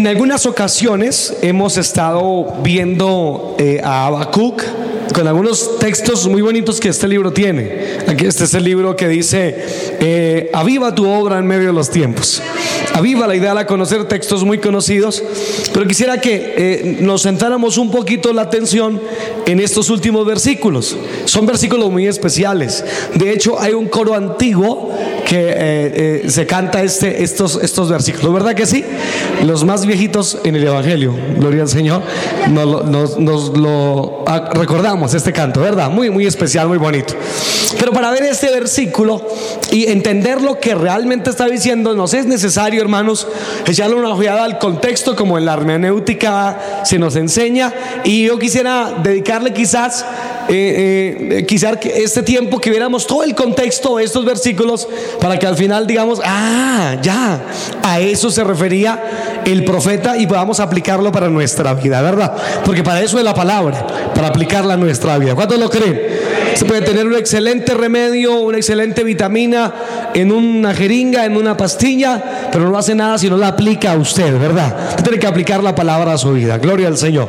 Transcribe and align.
En 0.00 0.06
algunas 0.06 0.46
ocasiones 0.46 1.36
hemos 1.42 1.76
estado 1.76 2.54
viendo 2.62 3.54
eh, 3.58 3.82
a 3.84 4.06
Habacuc 4.06 4.62
con 5.12 5.28
algunos 5.28 5.78
textos 5.78 6.26
muy 6.26 6.40
bonitos 6.40 6.80
que 6.80 6.88
este 6.88 7.06
libro 7.06 7.34
tiene. 7.34 7.98
Aquí 8.08 8.24
este 8.24 8.44
es 8.44 8.54
el 8.54 8.64
libro 8.64 8.96
que 8.96 9.08
dice, 9.08 9.54
eh, 10.00 10.50
aviva 10.54 10.94
tu 10.94 11.06
obra 11.06 11.38
en 11.38 11.46
medio 11.46 11.66
de 11.66 11.72
los 11.74 11.90
tiempos. 11.90 12.40
Aviva 12.94 13.26
la 13.26 13.36
idea 13.36 13.54
de 13.54 13.66
conocer 13.66 14.06
textos 14.06 14.42
muy 14.42 14.56
conocidos, 14.56 15.22
pero 15.74 15.86
quisiera 15.86 16.18
que 16.18 16.54
eh, 16.56 16.96
nos 17.00 17.24
centráramos 17.24 17.76
un 17.76 17.90
poquito 17.90 18.32
la 18.32 18.42
atención 18.42 19.02
en 19.44 19.60
estos 19.60 19.90
últimos 19.90 20.24
versículos. 20.24 20.96
Son 21.26 21.44
versículos 21.44 21.90
muy 21.90 22.06
especiales. 22.06 22.84
De 23.14 23.32
hecho, 23.32 23.60
hay 23.60 23.74
un 23.74 23.86
coro 23.88 24.14
antiguo 24.14 24.89
que 25.30 25.54
eh, 25.56 26.24
se 26.28 26.44
canta 26.44 26.82
este, 26.82 27.22
estos, 27.22 27.60
estos 27.62 27.88
versículos, 27.88 28.34
¿verdad 28.34 28.52
que 28.52 28.66
sí? 28.66 28.84
Los 29.44 29.62
más 29.62 29.86
viejitos 29.86 30.38
en 30.42 30.56
el 30.56 30.64
Evangelio, 30.64 31.14
gloria 31.36 31.62
al 31.62 31.68
Señor, 31.68 32.02
nos, 32.48 33.16
nos 33.16 33.56
lo 33.56 34.24
recordamos 34.54 35.14
este 35.14 35.32
canto, 35.32 35.60
¿verdad? 35.60 35.88
Muy, 35.88 36.10
muy 36.10 36.26
especial, 36.26 36.66
muy 36.66 36.78
bonito. 36.78 37.14
Pero 37.78 37.92
para 37.92 38.10
ver 38.10 38.24
este 38.24 38.50
versículo 38.50 39.24
y 39.70 39.86
entender 39.86 40.42
lo 40.42 40.58
que 40.58 40.74
realmente 40.74 41.30
está 41.30 41.46
diciendo, 41.46 41.94
nos 41.94 42.12
es 42.12 42.26
necesario, 42.26 42.82
hermanos, 42.82 43.28
echarle 43.68 43.94
una 43.94 44.08
ojeada 44.08 44.42
al 44.42 44.58
contexto, 44.58 45.14
como 45.14 45.38
en 45.38 45.44
la 45.44 45.52
hermenéutica 45.52 46.82
se 46.84 46.98
nos 46.98 47.14
enseña. 47.14 47.72
Y 48.02 48.24
yo 48.24 48.36
quisiera 48.36 48.96
dedicarle 49.00 49.52
quizás 49.52 50.04
eh, 50.48 51.28
eh, 51.38 51.46
quizás 51.46 51.78
este 51.84 52.22
tiempo 52.22 52.58
que 52.58 52.70
viéramos 52.70 53.06
todo 53.06 53.22
el 53.22 53.34
contexto 53.34 53.96
de 53.96 54.04
estos 54.04 54.24
versículos 54.24 54.88
para 55.20 55.38
que 55.38 55.46
al 55.46 55.56
final 55.56 55.86
digamos, 55.86 56.20
ah, 56.24 56.96
ya, 57.02 57.40
a 57.82 58.00
eso 58.00 58.30
se 58.30 58.42
refería 58.44 59.40
el 59.44 59.64
profeta 59.64 60.16
y 60.16 60.26
podamos 60.26 60.60
aplicarlo 60.60 61.12
para 61.12 61.28
nuestra 61.28 61.74
vida, 61.74 62.00
¿verdad? 62.02 62.34
Porque 62.64 62.82
para 62.82 63.02
eso 63.02 63.18
es 63.18 63.24
la 63.24 63.34
palabra, 63.34 63.86
para 64.14 64.28
aplicarla 64.28 64.74
a 64.74 64.76
nuestra 64.76 65.18
vida. 65.18 65.34
¿Cuántos 65.34 65.58
lo 65.58 65.70
creen? 65.70 66.00
Se 66.54 66.64
puede 66.64 66.82
tener 66.82 67.06
un 67.06 67.14
excelente 67.14 67.74
remedio, 67.74 68.40
una 68.40 68.56
excelente 68.56 69.04
vitamina 69.04 69.72
en 70.14 70.32
una 70.32 70.74
jeringa, 70.74 71.24
en 71.24 71.36
una 71.36 71.56
pastilla, 71.56 72.39
pero 72.52 72.68
no 72.68 72.78
hace 72.78 72.94
nada 72.94 73.18
si 73.18 73.28
no 73.28 73.36
la 73.36 73.48
aplica 73.48 73.92
a 73.92 73.96
usted, 73.96 74.38
¿verdad? 74.38 74.96
tiene 75.02 75.18
que 75.18 75.26
aplicar 75.26 75.62
la 75.62 75.74
palabra 75.74 76.12
a 76.12 76.18
su 76.18 76.32
vida. 76.32 76.58
Gloria 76.58 76.88
al 76.88 76.96
Señor. 76.96 77.28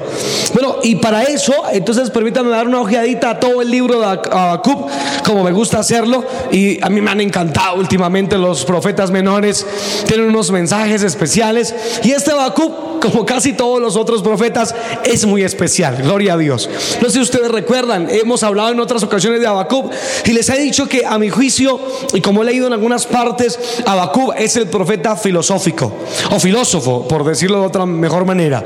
Bueno, 0.54 0.78
y 0.84 0.96
para 0.96 1.24
eso, 1.24 1.54
entonces 1.72 2.10
permítanme 2.10 2.52
dar 2.52 2.68
una 2.68 2.82
ojeadita 2.82 3.32
a 3.32 3.40
todo 3.40 3.62
el 3.62 3.70
libro 3.70 4.00
de 4.00 4.06
Habacuc, 4.06 4.90
como 5.26 5.44
me 5.44 5.52
gusta 5.52 5.80
hacerlo. 5.80 6.24
Y 6.52 6.84
a 6.84 6.90
mí 6.90 7.02
me 7.02 7.12
han 7.12 7.22
encantado 7.22 7.78
últimamente 7.78 8.38
los 8.38 8.66
profetas 8.66 9.12
menores, 9.12 9.66
tienen 10.08 10.28
unos 10.28 10.52
mensajes 10.52 11.04
especiales. 11.04 11.74
Y 12.04 12.12
este 12.12 12.32
Habacuc 12.32 12.91
como 13.02 13.26
casi 13.26 13.54
todos 13.54 13.82
los 13.82 13.96
otros 13.98 14.22
profetas, 14.22 14.74
es 15.04 15.26
muy 15.26 15.44
especial. 15.44 15.98
Gloria 16.02 16.34
a 16.34 16.38
Dios. 16.38 16.70
No 17.02 17.10
sé 17.10 17.16
si 17.16 17.20
ustedes 17.20 17.52
recuerdan, 17.52 18.08
hemos 18.10 18.44
hablado 18.44 18.72
en 18.72 18.80
otras 18.80 19.04
ocasiones 19.04 19.42
de 19.42 19.48
Habacuc 19.48 19.92
y 20.26 20.32
les 20.32 20.48
he 20.50 20.60
dicho 20.60 20.88
que 20.88 21.06
a 21.06 21.18
mi 21.18 21.30
juicio, 21.30 21.80
y 22.14 22.22
como 22.22 22.44
he 22.44 22.46
leído 22.46 22.68
en 22.68 22.74
algunas 22.74 23.06
partes, 23.08 23.60
Habacuc 23.86 24.36
es 24.38 24.56
el 24.56 24.68
profeta 24.68 25.16
filosófico 25.16 25.92
o 26.30 26.40
filósofo, 26.40 27.08
por 27.08 27.24
decirlo 27.24 27.60
de 27.60 27.66
otra 27.66 27.86
mejor 27.86 28.26
manera. 28.26 28.64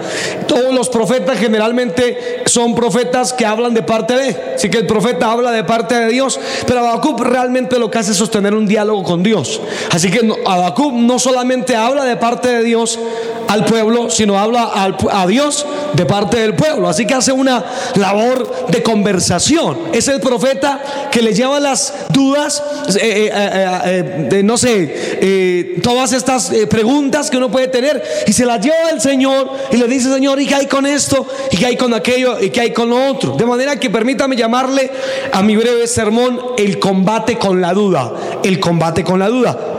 Todos 0.48 0.74
los 0.74 0.90
profetas 0.90 1.40
generalmente 1.40 2.44
son 2.46 2.76
profetas 2.76 3.34
que 3.34 3.46
hablan 3.46 3.74
de 3.74 3.84
parte 3.84 4.16
de, 4.16 4.56
así 4.56 4.70
que 4.70 4.80
el 4.80 4.86
profeta 4.86 5.32
habla 5.32 5.52
de 5.52 5.64
parte 5.64 5.96
de 5.96 6.10
Dios, 6.10 6.40
pero 6.68 6.80
Habacuc 6.80 7.22
realmente 7.22 7.80
lo 7.80 7.90
que 7.90 8.00
hace 8.00 8.12
es 8.12 8.18
sostener 8.18 8.54
un 8.54 8.68
diálogo 8.68 9.04
con 9.04 9.24
Dios. 9.24 9.62
Así 9.92 10.12
que 10.12 10.30
Habacuc 10.46 10.94
no 10.94 11.20
solamente 11.20 11.76
habla 11.76 12.04
de 12.04 12.18
parte 12.18 12.50
de 12.50 12.64
Dios 12.64 13.00
al 13.48 13.66
pueblo, 13.66 14.10
sino 14.10 14.38
habla 14.38 14.72
a 14.74 15.28
Dios 15.28 15.66
de 15.94 16.06
parte 16.06 16.40
del 16.40 16.56
pueblo. 16.56 16.90
Así 16.90 17.06
que 17.06 17.14
hace 17.14 17.32
una 17.32 17.64
labor 17.96 18.68
de 18.68 18.84
conversación. 18.84 19.78
Es 19.94 20.08
el 20.08 20.20
profeta 20.20 20.82
que 21.12 21.22
le 21.22 21.34
lleva 21.34 21.60
las 21.60 21.94
dudas, 22.10 22.64
eh, 23.00 23.30
eh, 23.34 23.80
eh, 23.86 24.28
de, 24.30 24.44
no 24.44 24.58
sé, 24.58 25.76
todas 25.82 26.14
estas 26.14 26.52
preguntas 26.70 27.30
que 27.30 27.38
uno 27.38 27.50
puede 27.50 27.68
tener 27.68 28.02
y 28.28 28.34
se 28.34 28.46
las 28.46 28.62
lleva 28.62 28.90
al 28.92 29.02
Señor 29.02 29.50
y 29.72 29.78
le 29.78 29.88
dice, 29.88 30.12
Señor, 30.12 30.40
¿y 30.40 30.48
qué 30.48 30.56
hay 30.56 30.68
con 30.68 30.86
esto? 30.86 31.28
¿Y 31.52 31.58
qué 31.58 31.68
hay 31.68 31.78
con 31.78 31.94
aquello? 31.94 32.40
¿Y 32.40 32.50
qué 32.50 32.62
hay 32.62 32.74
con 32.74 32.90
lo 32.90 33.12
otro? 33.12 33.36
De 33.36 33.46
manera 33.46 33.80
que 33.80 33.90
permítame 33.90 34.36
llamarle 34.36 34.92
a 35.32 35.42
mi 35.42 35.56
breve 35.56 35.88
sermón 35.88 36.40
el 36.58 36.80
combate 36.80 37.38
con 37.38 37.62
la 37.62 37.74
duda. 37.74 38.12
El 38.44 38.60
combate 38.60 39.04
con 39.04 39.20
la 39.20 39.30
duda. 39.30 39.75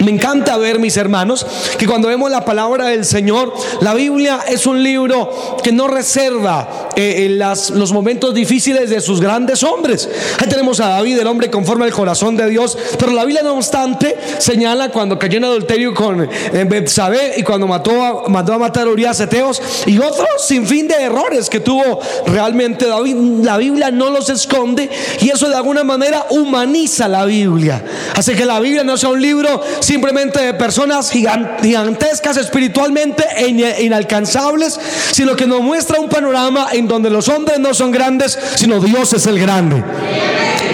Me 0.00 0.10
encanta 0.10 0.56
ver, 0.56 0.78
mis 0.78 0.96
hermanos, 0.96 1.46
que 1.78 1.86
cuando 1.86 2.08
vemos 2.08 2.30
la 2.30 2.44
palabra 2.44 2.86
del 2.86 3.04
Señor, 3.04 3.52
la 3.80 3.94
Biblia 3.94 4.40
es 4.48 4.66
un 4.66 4.82
libro 4.82 5.56
que 5.62 5.72
no 5.72 5.88
reserva 5.88 6.90
eh, 6.96 7.26
en 7.26 7.38
los 7.38 7.92
momentos 7.92 8.34
difíciles 8.34 8.90
de 8.90 9.00
sus 9.00 9.20
grandes 9.20 9.62
hombres. 9.62 10.08
Ahí 10.38 10.48
tenemos 10.48 10.80
a 10.80 10.88
David, 10.88 11.18
el 11.18 11.26
hombre 11.26 11.50
conforme 11.50 11.84
al 11.84 11.92
corazón 11.92 12.36
de 12.36 12.48
Dios, 12.48 12.76
pero 12.98 13.12
la 13.12 13.24
Biblia 13.24 13.42
no 13.42 13.54
obstante 13.54 14.16
señala 14.38 14.90
cuando 14.90 15.18
cayó 15.18 15.38
en 15.38 15.44
adulterio 15.44 15.94
con 15.94 16.22
eh, 16.22 16.28
Betsabé 16.68 17.34
y 17.36 17.42
cuando 17.42 17.66
mató 17.66 18.02
a, 18.02 18.28
mandó 18.28 18.54
a 18.54 18.58
matar 18.58 18.86
a 18.86 18.90
Urias 18.90 19.20
Eteos 19.20 19.62
y 19.86 19.98
otros 19.98 20.28
sin 20.38 20.66
fin 20.66 20.88
de 20.88 20.94
errores 20.94 21.48
que 21.48 21.60
tuvo 21.60 22.00
realmente 22.26 22.86
David. 22.86 23.16
La 23.42 23.56
Biblia 23.56 23.90
no 23.90 24.10
los 24.10 24.28
esconde 24.30 24.90
y 25.20 25.30
eso 25.30 25.48
de 25.48 25.56
alguna 25.56 25.84
manera 25.84 26.26
humaniza 26.30 27.08
la 27.08 27.24
Biblia. 27.24 27.84
Hace 28.14 28.34
que 28.34 28.44
la 28.44 28.60
Biblia 28.60 28.84
no 28.84 28.96
sea 28.96 29.10
un 29.10 29.20
libro 29.20 29.41
simplemente 29.80 30.40
de 30.40 30.54
personas 30.54 31.10
gigantescas 31.10 32.36
espiritualmente 32.36 33.24
e 33.36 33.82
inalcanzables, 33.82 34.78
sino 35.12 35.36
que 35.36 35.46
nos 35.46 35.60
muestra 35.60 36.00
un 36.00 36.08
panorama 36.08 36.68
en 36.72 36.88
donde 36.88 37.10
los 37.10 37.28
hombres 37.28 37.58
no 37.58 37.74
son 37.74 37.90
grandes, 37.90 38.38
sino 38.56 38.80
Dios 38.80 39.12
es 39.12 39.26
el 39.26 39.38
grande. 39.38 39.82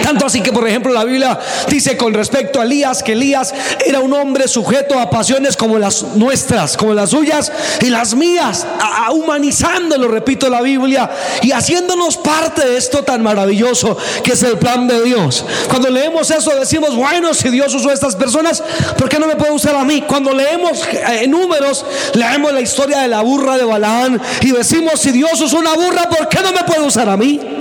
Tanto 0.03 0.25
así 0.25 0.41
que, 0.41 0.51
por 0.51 0.67
ejemplo, 0.67 0.91
la 0.91 1.03
Biblia 1.03 1.37
dice 1.67 1.95
con 1.97 2.13
respecto 2.13 2.59
a 2.59 2.63
Elías 2.63 3.03
que 3.03 3.11
Elías 3.11 3.53
era 3.85 3.99
un 3.99 4.11
hombre 4.13 4.47
sujeto 4.47 4.99
a 4.99 5.09
pasiones 5.09 5.55
como 5.55 5.77
las 5.77 6.01
nuestras, 6.15 6.77
como 6.77 6.93
las 6.93 7.11
suyas 7.11 7.51
y 7.81 7.89
las 7.89 8.15
mías, 8.15 8.65
a, 8.79 9.11
humanizándolo, 9.11 10.07
repito, 10.07 10.49
la 10.49 10.61
Biblia 10.61 11.09
y 11.41 11.51
haciéndonos 11.51 12.17
parte 12.17 12.65
de 12.65 12.77
esto 12.77 13.03
tan 13.03 13.21
maravilloso 13.21 13.97
que 14.23 14.33
es 14.33 14.43
el 14.43 14.57
plan 14.57 14.87
de 14.87 15.03
Dios. 15.03 15.45
Cuando 15.67 15.89
leemos 15.89 16.31
eso 16.31 16.55
decimos, 16.55 16.95
bueno, 16.95 17.33
si 17.33 17.49
Dios 17.49 17.73
usó 17.73 17.89
a 17.89 17.93
estas 17.93 18.15
personas, 18.15 18.58
¿por 18.97 19.09
qué 19.09 19.19
no 19.19 19.27
me 19.27 19.35
puede 19.35 19.51
usar 19.51 19.75
a 19.75 19.83
mí? 19.83 20.01
Cuando 20.01 20.33
leemos 20.33 20.85
eh, 20.87 21.23
en 21.23 21.31
números, 21.31 21.85
leemos 22.13 22.53
la 22.53 22.61
historia 22.61 22.99
de 22.99 23.07
la 23.07 23.21
burra 23.21 23.57
de 23.57 23.63
Balaán 23.63 24.21
y 24.41 24.51
decimos, 24.51 24.99
si 24.99 25.11
Dios 25.11 25.39
usó 25.41 25.57
una 25.57 25.73
burra, 25.73 26.09
¿por 26.09 26.27
qué 26.29 26.39
no 26.41 26.51
me 26.51 26.63
puede 26.63 26.81
usar 26.81 27.09
a 27.09 27.17
mí? 27.17 27.58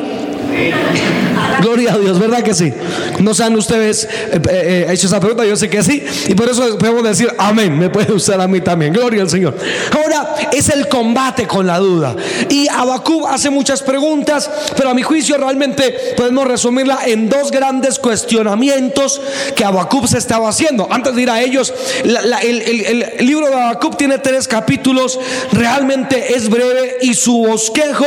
Gloria 1.60 1.94
a 1.94 1.98
Dios, 1.98 2.18
¿verdad 2.18 2.42
que 2.42 2.54
sí? 2.54 2.72
No 3.20 3.34
sean 3.34 3.54
ustedes 3.56 4.04
eh, 4.04 4.08
eh, 4.32 4.40
eh, 4.88 4.92
hecho 4.92 5.06
esa 5.06 5.18
pregunta, 5.18 5.44
yo 5.44 5.56
sé 5.56 5.68
que 5.68 5.82
sí, 5.82 6.04
y 6.28 6.34
por 6.34 6.48
eso 6.48 6.78
podemos 6.78 7.02
decir 7.02 7.32
amén, 7.36 7.76
me 7.76 7.90
puede 7.90 8.12
usar 8.12 8.40
a 8.40 8.46
mí 8.46 8.60
también. 8.60 8.92
Gloria 8.92 9.22
al 9.22 9.30
Señor. 9.30 9.56
Ahora 9.92 10.36
es 10.52 10.68
el 10.68 10.88
combate 10.88 11.46
con 11.46 11.66
la 11.66 11.78
duda. 11.78 12.14
Y 12.48 12.68
Abacub 12.68 13.26
hace 13.26 13.50
muchas 13.50 13.82
preguntas, 13.82 14.50
pero 14.76 14.90
a 14.90 14.94
mi 14.94 15.02
juicio 15.02 15.36
realmente 15.36 16.14
podemos 16.16 16.46
resumirla 16.46 17.00
en 17.06 17.28
dos 17.28 17.50
grandes 17.50 17.98
cuestionamientos 17.98 19.20
que 19.56 19.64
Abacub 19.64 20.06
se 20.06 20.18
estaba 20.18 20.48
haciendo. 20.48 20.86
Antes 20.90 21.14
de 21.14 21.22
ir 21.22 21.30
a 21.30 21.42
ellos, 21.42 21.72
el, 22.04 23.26
libro 23.26 23.48
de 23.48 23.54
Abacub 23.54 23.96
tiene 23.96 24.18
tres 24.18 24.46
capítulos, 24.46 25.18
realmente 25.52 26.34
es 26.34 26.48
breve 26.48 26.98
y 27.02 27.14
su 27.14 27.38
bosquejo 27.38 28.06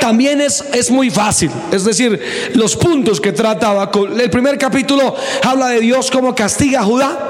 también 0.00 0.40
es, 0.40 0.64
es 0.72 0.90
muy 0.90 1.10
fácil. 1.10 1.50
Es 1.72 1.81
decir, 1.84 2.50
los 2.54 2.76
puntos 2.76 3.20
que 3.20 3.32
trata 3.32 3.90
El 4.18 4.30
primer 4.30 4.58
capítulo 4.58 5.14
habla 5.42 5.68
de 5.68 5.80
Dios 5.80 6.10
como 6.10 6.34
castiga 6.34 6.80
a 6.80 6.84
Judá. 6.84 7.28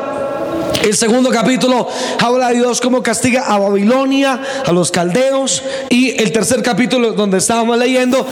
El 0.83 0.97
segundo 0.97 1.31
capítulo 1.31 1.89
habla 2.19 2.49
de 2.49 2.57
Dios 2.57 2.81
como 2.81 3.03
castiga 3.03 3.47
a 3.47 3.59
Babilonia, 3.59 4.41
a 4.67 4.73
los 4.73 4.91
caldeos. 4.91 5.63
Y 5.91 6.21
el 6.21 6.33
tercer 6.33 6.63
capítulo 6.63 7.13
donde 7.13 7.39
estábamos 7.39 7.79
leyendo 7.79 8.27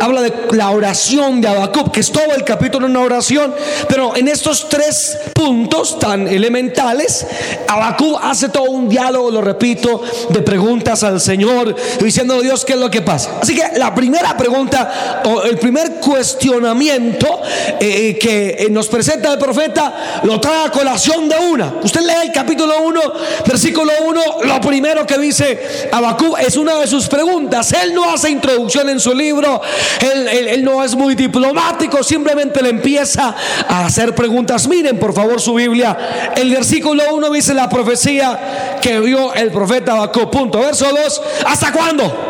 habla 0.00 0.22
de 0.22 0.32
la 0.52 0.70
oración 0.70 1.40
de 1.40 1.48
Habacuc, 1.48 1.92
que 1.92 2.00
es 2.00 2.10
todo 2.10 2.34
el 2.34 2.44
capítulo 2.44 2.86
una 2.86 3.00
oración, 3.00 3.54
pero 3.88 4.16
en 4.16 4.28
estos 4.28 4.68
tres 4.68 5.18
puntos 5.34 5.98
tan 5.98 6.26
elementales, 6.26 7.26
Habacuc 7.68 8.18
hace 8.22 8.48
todo 8.48 8.64
un 8.64 8.88
diálogo, 8.88 9.30
lo 9.30 9.40
repito, 9.40 10.02
de 10.30 10.42
preguntas 10.42 11.02
al 11.04 11.20
Señor, 11.20 11.74
diciendo 12.00 12.34
a 12.34 12.40
Dios 12.40 12.64
qué 12.64 12.72
es 12.72 12.78
lo 12.78 12.90
que 12.90 13.02
pasa. 13.02 13.38
Así 13.40 13.54
que 13.54 13.78
la 13.78 13.94
primera 13.94 14.36
pregunta, 14.36 15.22
o 15.24 15.42
el 15.42 15.58
primer 15.58 16.00
cuestionamiento 16.00 17.40
eh, 17.78 17.78
eh, 17.80 18.18
que 18.18 18.68
nos 18.70 18.88
presenta 18.88 19.32
el 19.32 19.38
profeta, 19.38 20.20
lo 20.24 20.40
trae 20.40 20.66
a 20.66 20.70
colación 20.70 21.28
de 21.28 21.36
una. 21.36 21.74
Usted 21.82 22.00
lee 22.00 22.26
el 22.26 22.32
capítulo 22.32 22.82
1, 22.82 23.00
versículo 23.46 23.92
1, 24.06 24.22
lo 24.44 24.60
primero 24.60 25.06
que 25.06 25.18
dice 25.18 25.88
Habacuc 25.92 26.38
es 26.40 26.56
una 26.56 26.78
de 26.78 26.86
sus 26.86 27.06
preguntas. 27.06 27.72
Él 27.72 27.94
no 27.94 28.10
hace 28.10 28.30
introducción 28.30 28.88
en 28.88 28.98
su 28.98 29.14
libro, 29.14 29.57
él, 30.00 30.64
no 30.64 30.82
es 30.84 30.94
muy 30.94 31.14
diplomático, 31.14 32.02
simplemente 32.02 32.62
le 32.62 32.70
empieza 32.70 33.34
a 33.68 33.86
hacer 33.86 34.14
preguntas. 34.14 34.66
Miren 34.68 34.98
por 34.98 35.14
favor 35.14 35.40
su 35.40 35.54
Biblia. 35.54 36.32
El 36.36 36.50
versículo 36.50 37.02
1 37.14 37.30
dice 37.30 37.54
la 37.54 37.68
profecía 37.68 38.78
que 38.80 39.00
vio 39.00 39.34
el 39.34 39.50
profeta 39.50 39.92
Habacuc. 39.92 40.30
Punto. 40.30 40.58
Verso 40.58 40.86
2. 40.86 41.22
¿Hasta 41.46 41.72
cuándo? 41.72 42.28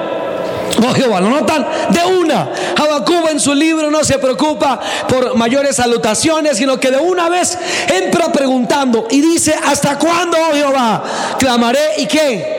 Oh 0.81 0.95
Jehová, 0.95 1.21
lo 1.21 1.31
notan 1.31 1.67
de 1.91 2.05
una. 2.05 2.51
Habacuc 2.77 3.31
en 3.31 3.41
su 3.41 3.55
libro 3.55 3.91
no 3.91 4.05
se 4.05 4.19
preocupa 4.19 4.79
por 5.09 5.37
mayores 5.37 5.77
salutaciones, 5.77 6.57
sino 6.57 6.79
que 6.79 6.91
de 6.91 6.99
una 6.99 7.29
vez 7.29 7.59
entra 7.89 8.31
preguntando 8.31 9.07
y 9.11 9.21
dice, 9.21 9.55
¿hasta 9.67 9.99
cuándo, 9.99 10.37
oh 10.37 10.55
Jehová? 10.55 11.03
Clamaré 11.39 11.95
y 11.99 12.07
qué? 12.07 12.58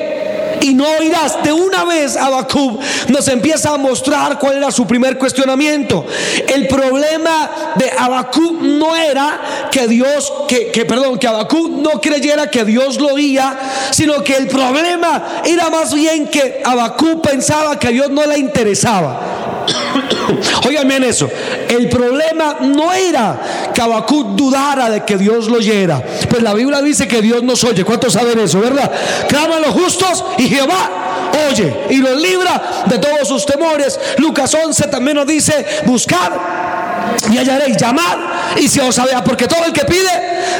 Y 0.69 0.74
no 0.74 0.86
oirás. 1.00 1.42
De 1.44 1.51
una 1.51 1.83
vez 1.86 2.16
Habacuc 2.16 2.81
nos 3.07 3.27
empieza 3.27 3.74
a 3.74 3.77
mostrar 3.77 4.38
cuál 4.39 4.57
era 4.57 4.71
su 4.71 4.86
primer 4.86 5.18
cuestionamiento. 5.18 6.06
El 6.48 6.68
problema 6.68 7.50
de 7.75 7.92
Habacuc 7.98 8.62
no 8.62 8.95
era 8.95 9.69
que 9.71 9.88
Dios, 9.88 10.31
que, 10.48 10.86
perdón, 10.88 11.18
que 11.18 11.27
Habacuc 11.27 11.69
no 11.69 12.01
creyera 12.01 12.50
que 12.50 12.66
Dios 12.66 13.00
lo 13.00 13.13
oía, 13.13 13.57
sino 13.92 14.24
que 14.24 14.36
el 14.36 14.48
problema 14.48 15.42
era 15.45 15.69
más 15.69 15.94
bien 15.94 16.27
que 16.27 16.62
Habacuc 16.63 17.21
pensaba 17.21 17.77
que 17.77 17.88
a 17.88 17.92
Dios 17.92 18.10
no 18.10 18.25
le 18.25 18.38
interesaba. 18.38 19.66
Óigame 20.67 20.97
en 20.97 21.03
eso. 21.06 21.29
El 21.67 21.89
problema 21.89 22.57
no 22.61 22.91
era 22.91 23.71
que 23.73 23.81
Habacuc 23.81 24.35
dudara 24.35 24.89
de 24.89 25.03
que 25.03 25.17
Dios 25.17 25.47
lo 25.47 25.57
oyera. 25.57 26.03
Pues 26.29 26.41
la 26.41 26.53
Biblia 26.53 26.81
dice 26.81 27.07
que 27.07 27.21
Dios 27.21 27.44
nos 27.44 27.63
oye. 27.63 27.83
¿Cuántos 27.83 28.13
saben 28.13 28.39
eso, 28.39 28.59
verdad? 28.59 28.91
Claman 29.27 29.61
los 29.61 29.71
justos 29.71 30.23
y 30.38 30.47
Jehová 30.47 30.89
oye 31.50 31.85
y 31.89 31.97
los 31.97 32.19
libra 32.21 32.83
de 32.85 32.97
todos 32.97 33.27
sus 33.27 33.45
temores. 33.45 34.00
Lucas 34.17 34.53
11 34.53 34.88
también 34.88 35.17
nos 35.17 35.27
dice: 35.27 35.65
buscar 35.85 36.88
y 37.31 37.38
hallaréis, 37.38 37.77
llamad 37.77 38.17
y 38.57 38.67
se 38.67 38.81
os 38.81 38.97
abrirá, 38.97 39.23
porque 39.23 39.47
todo 39.47 39.65
el 39.65 39.73
que 39.73 39.85
pide 39.85 40.09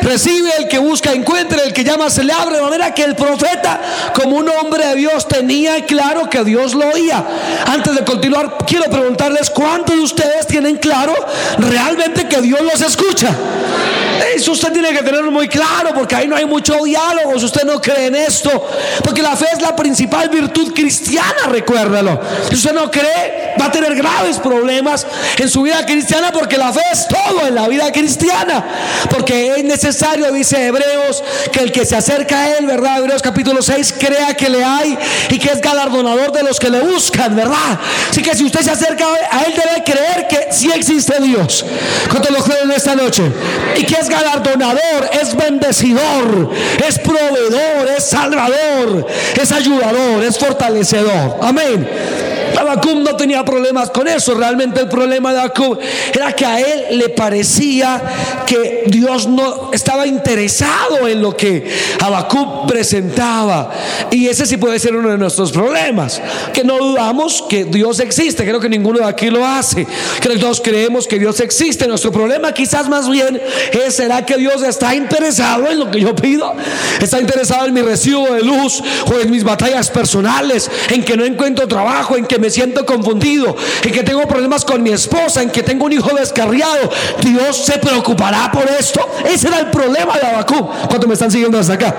recibe, 0.02 0.52
el 0.58 0.68
que 0.68 0.78
busca 0.78 1.12
encuentra, 1.12 1.64
el 1.64 1.74
que 1.74 1.84
llama 1.84 2.10
se 2.10 2.24
le 2.24 2.34
abre, 2.34 2.58
de 2.58 2.62
manera 2.62 2.94
que 2.94 3.04
el 3.04 3.16
profeta, 3.16 3.80
como 4.14 4.38
un 4.38 4.50
hombre 4.50 4.88
de 4.88 4.96
Dios, 4.96 5.28
tenía 5.28 5.86
claro 5.86 6.30
que 6.30 6.44
Dios 6.44 6.74
lo 6.74 6.88
oía. 6.90 7.24
Antes 7.68 7.96
de 7.96 8.04
continuar, 8.04 8.58
quiero 8.66 8.86
preguntarles 8.86 9.50
cuántos 9.50 9.96
de 9.96 10.02
ustedes 10.02 10.48
tienen 10.48 10.78
claro 10.78 11.14
realmente 11.58 12.28
que 12.28 12.42
Dios 12.42 12.62
los 12.62 12.82
escucha. 12.82 13.30
Eso 14.36 14.52
usted 14.52 14.72
tiene 14.72 14.92
que 14.92 15.02
tenerlo 15.02 15.32
muy 15.32 15.48
claro, 15.48 15.94
porque 15.94 16.16
ahí 16.16 16.28
no 16.28 16.36
hay 16.36 16.46
mucho 16.46 16.76
diálogo. 16.84 17.40
Si 17.40 17.46
usted 17.46 17.64
no 17.64 17.82
cree 17.82 18.08
en 18.08 18.16
esto, 18.16 18.70
porque 19.04 19.22
la 19.22 19.36
fe 19.36 19.48
es 19.54 19.62
la 19.62 19.76
principal 19.76 20.30
virtud 20.30 20.74
cristiana, 20.74 21.48
recuérdalo. 21.48 22.20
Si 22.50 22.56
usted 22.56 22.74
no 22.74 22.92
cree, 22.92 23.39
va 23.60 23.66
a 23.66 23.72
tener 23.72 23.96
graves 23.96 24.38
problemas 24.38 25.06
en 25.38 25.50
su 25.50 25.64
vida 25.64 25.86
cristiana, 25.86 26.32
porque 26.32 26.58
la 26.58 26.72
fe 26.72 26.82
es 26.92 27.08
todo 27.08 27.48
en 27.48 27.56
la 27.56 27.68
vida 27.68 27.92
cristiana. 27.92 28.64
Porque 29.10 29.56
es 29.58 29.64
necesario, 29.64 30.32
dice 30.32 30.68
Hebreos, 30.68 31.24
que 31.52 31.60
el 31.62 31.72
que 31.72 31.86
se 31.86 31.96
acerca 31.96 32.40
a 32.40 32.58
Él, 32.58 32.66
¿verdad? 32.66 33.00
Hebreos 33.00 33.22
capítulo 33.22 33.62
6, 33.62 33.96
crea 34.00 34.34
que 34.36 34.50
le 34.50 34.64
hay 34.64 34.98
y 35.30 35.40
que 35.40 35.50
es 35.50 35.62
galardonador 35.62 36.32
de 36.32 36.44
los 36.44 36.60
que 36.60 36.70
le 36.70 36.82
buscan, 36.82 37.36
¿verdad? 37.36 37.80
Así 38.10 38.22
que 38.22 38.36
si 38.36 38.46
usted 38.46 38.62
se 38.62 38.72
acerca 38.72 39.06
a 39.32 39.44
Él, 39.44 39.54
debe 39.54 39.84
creer 39.84 40.28
que 40.28 40.48
sí 40.52 40.72
existe 40.74 41.20
Dios. 41.22 41.66
¿Cuánto 42.10 42.32
lo 42.32 42.44
creen 42.44 42.72
esta 42.72 42.96
noche? 42.96 43.24
Y 43.78 43.84
que 43.84 43.96
es 43.96 44.10
galardonador, 44.10 45.10
es 45.22 45.36
bendecidor, 45.36 46.52
es 46.88 47.00
proveedor, 47.00 47.88
es 47.98 48.06
salvador, 48.06 49.06
es 49.40 49.52
ayudador, 49.52 50.24
es 50.24 50.38
fortalecedor. 50.38 51.38
Amén. 51.42 51.88
Habacuc 52.58 52.96
no 52.96 53.16
tenía 53.16 53.44
problemas 53.44 53.90
con 53.90 54.08
eso. 54.08 54.34
Realmente 54.36 54.80
el 54.82 54.90
problema 54.90 55.32
de 55.32 55.40
Habacuc 55.40 55.80
era 56.14 56.34
que 56.34 56.46
a 56.46 56.60
él 56.60 56.98
le 56.98 57.10
parecía 57.10 58.02
que 58.46 58.84
Dios 58.88 59.28
no 59.28 59.72
estaba 59.74 60.08
interesado 60.08 61.08
en 61.08 61.22
lo 61.22 61.36
que 61.36 61.70
Habacuc 62.00 62.68
presentaba. 62.68 63.72
Y 64.12 64.28
ese 64.28 64.46
sí 64.46 64.58
puede 64.58 64.80
ser 64.80 64.96
uno 64.96 65.10
de 65.10 65.18
nuestros 65.18 65.52
problemas. 65.52 66.22
Que 66.54 66.64
no 66.64 66.78
dudamos 66.78 67.44
que 67.50 67.66
Dios 67.66 68.00
existe. 68.00 68.44
Creo 68.44 68.60
que 68.60 68.70
ninguno 68.70 69.00
de 69.00 69.06
aquí 69.06 69.30
lo 69.30 69.46
hace. 69.46 69.86
Creo 70.20 70.36
que 70.36 70.42
todos 70.42 70.62
creemos 70.62 71.08
que 71.08 71.20
Dios 71.20 71.40
existe. 71.40 71.88
Nuestro 71.88 72.12
problema 72.12 72.54
quizás 72.54 72.90
más 72.90 73.10
bien 73.10 73.42
es, 73.72 73.96
¿será 73.96 74.26
que 74.26 74.38
Dios 74.38 74.64
está 74.64 74.96
interesado 74.96 75.68
en 75.70 75.80
lo 75.80 75.92
que 75.92 76.00
yo 76.02 76.16
pido? 76.16 76.54
¿Está 77.02 77.20
interesado 77.20 77.68
en 77.68 77.74
mi 77.74 77.82
recibo 77.82 78.26
de 78.34 78.42
luz 78.42 78.82
o 79.06 79.20
en 79.20 79.30
mis 79.30 79.44
batallas 79.44 79.90
personales? 79.90 80.70
En 80.90 81.04
que 81.04 81.16
no 81.16 81.26
encuentro 81.26 81.68
trabajo, 81.68 82.18
en 82.18 82.26
que 82.26 82.39
me 82.40 82.50
siento 82.50 82.86
confundido, 82.86 83.56
en 83.84 83.92
que 83.92 84.04
tengo 84.04 84.28
problemas 84.28 84.66
con 84.66 84.82
mi 84.82 84.92
esposa, 84.92 85.42
en 85.42 85.50
que 85.50 85.64
tengo 85.64 85.86
un 85.86 85.94
hijo 85.94 86.10
descarriado, 86.16 86.90
Dios 87.24 87.66
se 87.66 87.78
preocupará 87.78 88.52
por 88.52 88.68
esto. 88.68 89.08
Ese 89.26 89.48
era 89.48 89.60
el 89.60 89.68
problema 89.68 90.18
de 90.18 90.28
Abacú. 90.28 90.70
¿Cuánto 90.88 91.08
me 91.08 91.14
están 91.14 91.32
siguiendo 91.32 91.60
hasta 91.60 91.74
acá? 91.74 91.96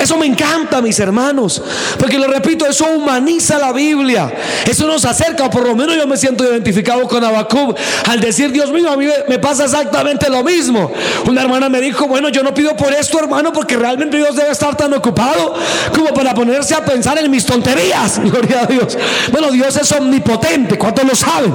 Eso 0.00 0.16
me 0.16 0.26
encanta, 0.26 0.80
mis 0.80 0.98
hermanos, 0.98 1.62
porque 1.98 2.18
lo 2.18 2.26
repito, 2.26 2.66
eso 2.66 2.86
humaniza 2.86 3.58
la 3.58 3.72
Biblia. 3.72 4.32
Eso 4.68 4.86
nos 4.86 5.04
acerca, 5.04 5.50
por 5.50 5.66
lo 5.66 5.74
menos 5.74 5.96
yo 5.96 6.06
me 6.06 6.16
siento 6.16 6.44
identificado 6.44 7.06
con 7.08 7.24
Abacú 7.24 7.74
al 8.08 8.20
decir, 8.20 8.52
Dios 8.52 8.70
mío, 8.70 8.90
a 8.90 8.96
mí 8.96 9.06
me 9.28 9.38
pasa 9.38 9.64
exactamente 9.64 10.28
lo 10.28 10.42
mismo. 10.42 10.90
Una 11.26 11.42
hermana 11.42 11.68
me 11.68 11.80
dijo, 11.80 12.06
bueno, 12.06 12.28
yo 12.28 12.42
no 12.42 12.52
pido 12.52 12.76
por 12.76 12.92
esto, 12.92 13.18
hermano, 13.18 13.52
porque 13.52 13.76
realmente 13.76 14.16
Dios 14.16 14.36
debe 14.36 14.50
estar 14.50 14.76
tan 14.76 14.92
ocupado 14.92 15.54
como 15.94 16.12
para 16.12 16.34
ponerse 16.34 16.74
a 16.74 16.84
pensar 16.84 17.18
en 17.18 17.30
mis 17.30 17.44
tonterías. 17.44 18.18
Gloria 18.24 18.62
a 18.62 18.66
Dios. 18.66 18.98
Bueno, 19.32 19.50
Dios 19.50 19.63
es 19.68 19.92
omnipotente, 19.92 20.76
¿cuántos 20.78 21.04
lo 21.04 21.14
saben? 21.14 21.54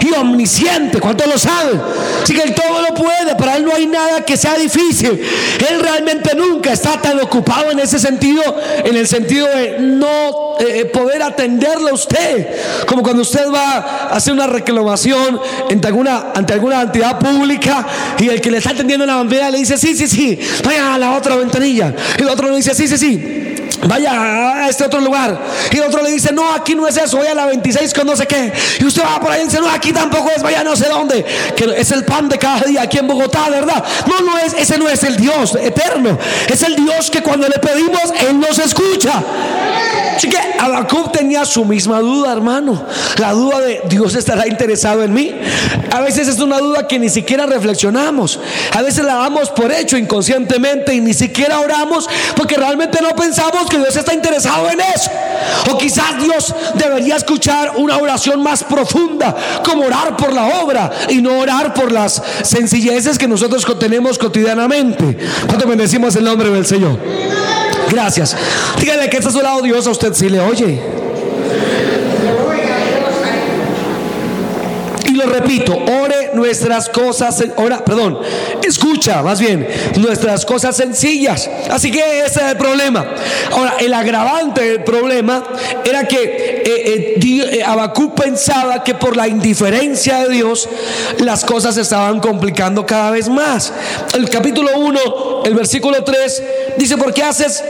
Y 0.00 0.12
omnisciente, 0.14 1.00
¿cuántos 1.00 1.26
lo 1.26 1.38
saben? 1.38 1.80
Así 2.22 2.34
que 2.34 2.42
Él 2.42 2.54
todo 2.54 2.82
lo 2.82 2.94
puede, 2.94 3.34
para 3.36 3.56
Él 3.56 3.64
no 3.64 3.74
hay 3.74 3.86
nada 3.86 4.24
que 4.24 4.36
sea 4.36 4.54
difícil. 4.56 5.20
Él 5.68 5.80
realmente 5.80 6.34
nunca 6.34 6.72
está 6.72 7.00
tan 7.00 7.20
ocupado 7.20 7.70
en 7.70 7.78
ese 7.78 7.98
sentido, 7.98 8.42
en 8.84 8.96
el 8.96 9.06
sentido 9.06 9.46
de 9.48 9.78
no 9.80 10.56
eh, 10.60 10.80
eh, 10.80 10.84
poder 10.86 11.22
atenderle 11.22 11.90
a 11.90 11.94
usted. 11.94 12.46
Como 12.86 13.02
cuando 13.02 13.22
usted 13.22 13.50
va 13.52 13.74
a 14.10 14.16
hacer 14.16 14.32
una 14.32 14.46
reclamación 14.46 15.40
ante 15.70 15.88
alguna, 15.88 16.32
ante 16.34 16.52
alguna 16.52 16.82
entidad 16.82 17.18
pública 17.18 17.86
y 18.18 18.28
el 18.28 18.40
que 18.40 18.50
le 18.50 18.58
está 18.58 18.70
atendiendo 18.70 19.04
en 19.04 19.10
la 19.10 19.16
bandera 19.16 19.50
le 19.50 19.58
dice, 19.58 19.76
sí, 19.76 19.94
sí, 19.94 20.06
sí, 20.06 20.38
vaya 20.64 20.94
a 20.94 20.98
la 20.98 21.12
otra 21.12 21.36
ventanilla. 21.36 21.94
Y 22.18 22.22
el 22.22 22.28
otro 22.28 22.48
le 22.48 22.56
dice, 22.56 22.74
sí, 22.74 22.86
sí, 22.86 22.96
sí 22.96 23.55
vaya 23.86 24.64
a 24.64 24.68
este 24.68 24.84
otro 24.84 25.00
lugar. 25.00 25.38
Y 25.72 25.78
el 25.78 25.84
otro 25.84 26.02
le 26.02 26.10
dice, 26.10 26.32
no, 26.32 26.52
aquí 26.52 26.74
no 26.74 26.86
es 26.86 26.96
eso, 26.96 27.18
vaya 27.18 27.32
a 27.32 27.34
la 27.34 27.46
26 27.46 27.94
con 27.94 28.06
no 28.06 28.16
sé 28.16 28.26
qué. 28.26 28.52
Y 28.80 28.84
usted 28.84 29.02
va 29.02 29.20
por 29.20 29.30
ahí 29.30 29.42
y 29.42 29.44
dice, 29.44 29.60
no, 29.60 29.68
aquí 29.68 29.92
tampoco 29.92 30.30
es, 30.34 30.42
vaya 30.42 30.64
no 30.64 30.76
sé 30.76 30.88
dónde. 30.88 31.24
Que 31.56 31.74
es 31.76 31.90
el 31.92 32.04
pan 32.04 32.28
de 32.28 32.38
cada 32.38 32.60
día 32.60 32.82
aquí 32.82 32.98
en 32.98 33.06
Bogotá, 33.06 33.48
¿verdad? 33.50 33.84
No, 34.06 34.20
no 34.20 34.38
es, 34.38 34.54
ese 34.54 34.78
no 34.78 34.88
es 34.88 35.02
el 35.04 35.16
Dios 35.16 35.56
eterno. 35.56 36.18
Es 36.48 36.62
el 36.62 36.76
Dios 36.76 37.10
que 37.10 37.22
cuando 37.22 37.48
le 37.48 37.58
pedimos, 37.58 38.02
Él 38.28 38.38
nos 38.38 38.58
escucha. 38.58 39.22
Así 40.16 40.30
que 40.30 40.38
Habacuc 40.58 41.12
tenía 41.12 41.44
su 41.44 41.64
misma 41.64 42.00
duda, 42.00 42.32
hermano. 42.32 42.82
La 43.18 43.32
duda 43.32 43.60
de 43.60 43.82
Dios 43.88 44.14
estará 44.14 44.46
interesado 44.46 45.02
en 45.02 45.12
mí. 45.12 45.34
A 45.92 46.00
veces 46.00 46.26
es 46.28 46.38
una 46.40 46.58
duda 46.58 46.88
que 46.88 46.98
ni 46.98 47.10
siquiera 47.10 47.44
reflexionamos. 47.44 48.40
A 48.72 48.80
veces 48.80 49.04
la 49.04 49.16
damos 49.16 49.50
por 49.50 49.70
hecho 49.70 49.98
inconscientemente 49.98 50.94
y 50.94 51.00
ni 51.00 51.12
siquiera 51.12 51.60
oramos 51.60 52.08
porque 52.34 52.56
realmente 52.56 52.98
no 53.02 53.14
pensamos 53.14 53.55
que 53.64 53.78
Dios 53.78 53.96
está 53.96 54.12
interesado 54.12 54.68
en 54.68 54.80
eso. 54.80 55.10
O 55.70 55.78
quizás 55.78 56.20
Dios 56.20 56.54
debería 56.74 57.16
escuchar 57.16 57.72
una 57.76 57.96
oración 57.96 58.42
más 58.42 58.62
profunda, 58.64 59.34
como 59.64 59.84
orar 59.84 60.16
por 60.16 60.32
la 60.32 60.60
obra 60.62 60.90
y 61.08 61.22
no 61.22 61.38
orar 61.38 61.72
por 61.72 61.90
las 61.92 62.22
sencilleces 62.42 63.18
que 63.18 63.28
nosotros 63.28 63.64
tenemos 63.78 64.18
cotidianamente. 64.18 65.16
¿Cuánto 65.46 65.66
bendecimos 65.66 66.14
el 66.16 66.24
nombre 66.24 66.50
del 66.50 66.66
Señor? 66.66 66.98
Gracias. 67.90 68.36
Dígale 68.80 69.08
que 69.08 69.16
está 69.16 69.30
a 69.30 69.32
su 69.32 69.40
lado 69.40 69.62
Dios 69.62 69.86
a 69.86 69.90
usted 69.90 70.12
si 70.12 70.28
le 70.28 70.40
oye. 70.40 70.80
Y 75.06 75.10
lo 75.12 75.26
repito, 75.26 75.72
ore 76.02 76.05
nuestras 76.36 76.88
cosas, 76.88 77.42
ora, 77.56 77.84
perdón, 77.84 78.18
escucha 78.62 79.22
más 79.22 79.40
bien 79.40 79.66
nuestras 79.98 80.44
cosas 80.44 80.76
sencillas. 80.76 81.50
Así 81.70 81.90
que 81.90 82.20
ese 82.20 82.40
es 82.40 82.50
el 82.52 82.56
problema. 82.56 83.04
Ahora, 83.52 83.76
el 83.80 83.92
agravante 83.92 84.62
del 84.62 84.84
problema 84.84 85.42
era 85.84 86.06
que 86.06 86.22
eh, 86.22 86.62
eh, 86.64 87.60
eh 87.60 87.64
pensaba 88.14 88.84
que 88.84 88.94
por 88.94 89.16
la 89.16 89.28
indiferencia 89.28 90.20
de 90.20 90.28
Dios 90.30 90.68
las 91.18 91.44
cosas 91.44 91.74
se 91.74 91.80
estaban 91.80 92.20
complicando 92.20 92.86
cada 92.86 93.10
vez 93.10 93.28
más. 93.28 93.72
El 94.14 94.28
capítulo 94.28 94.70
1, 94.78 95.42
el 95.44 95.54
versículo 95.54 96.04
3 96.04 96.42
dice, 96.78 96.96
¿por 96.96 97.12
qué 97.12 97.22
haces 97.22 97.62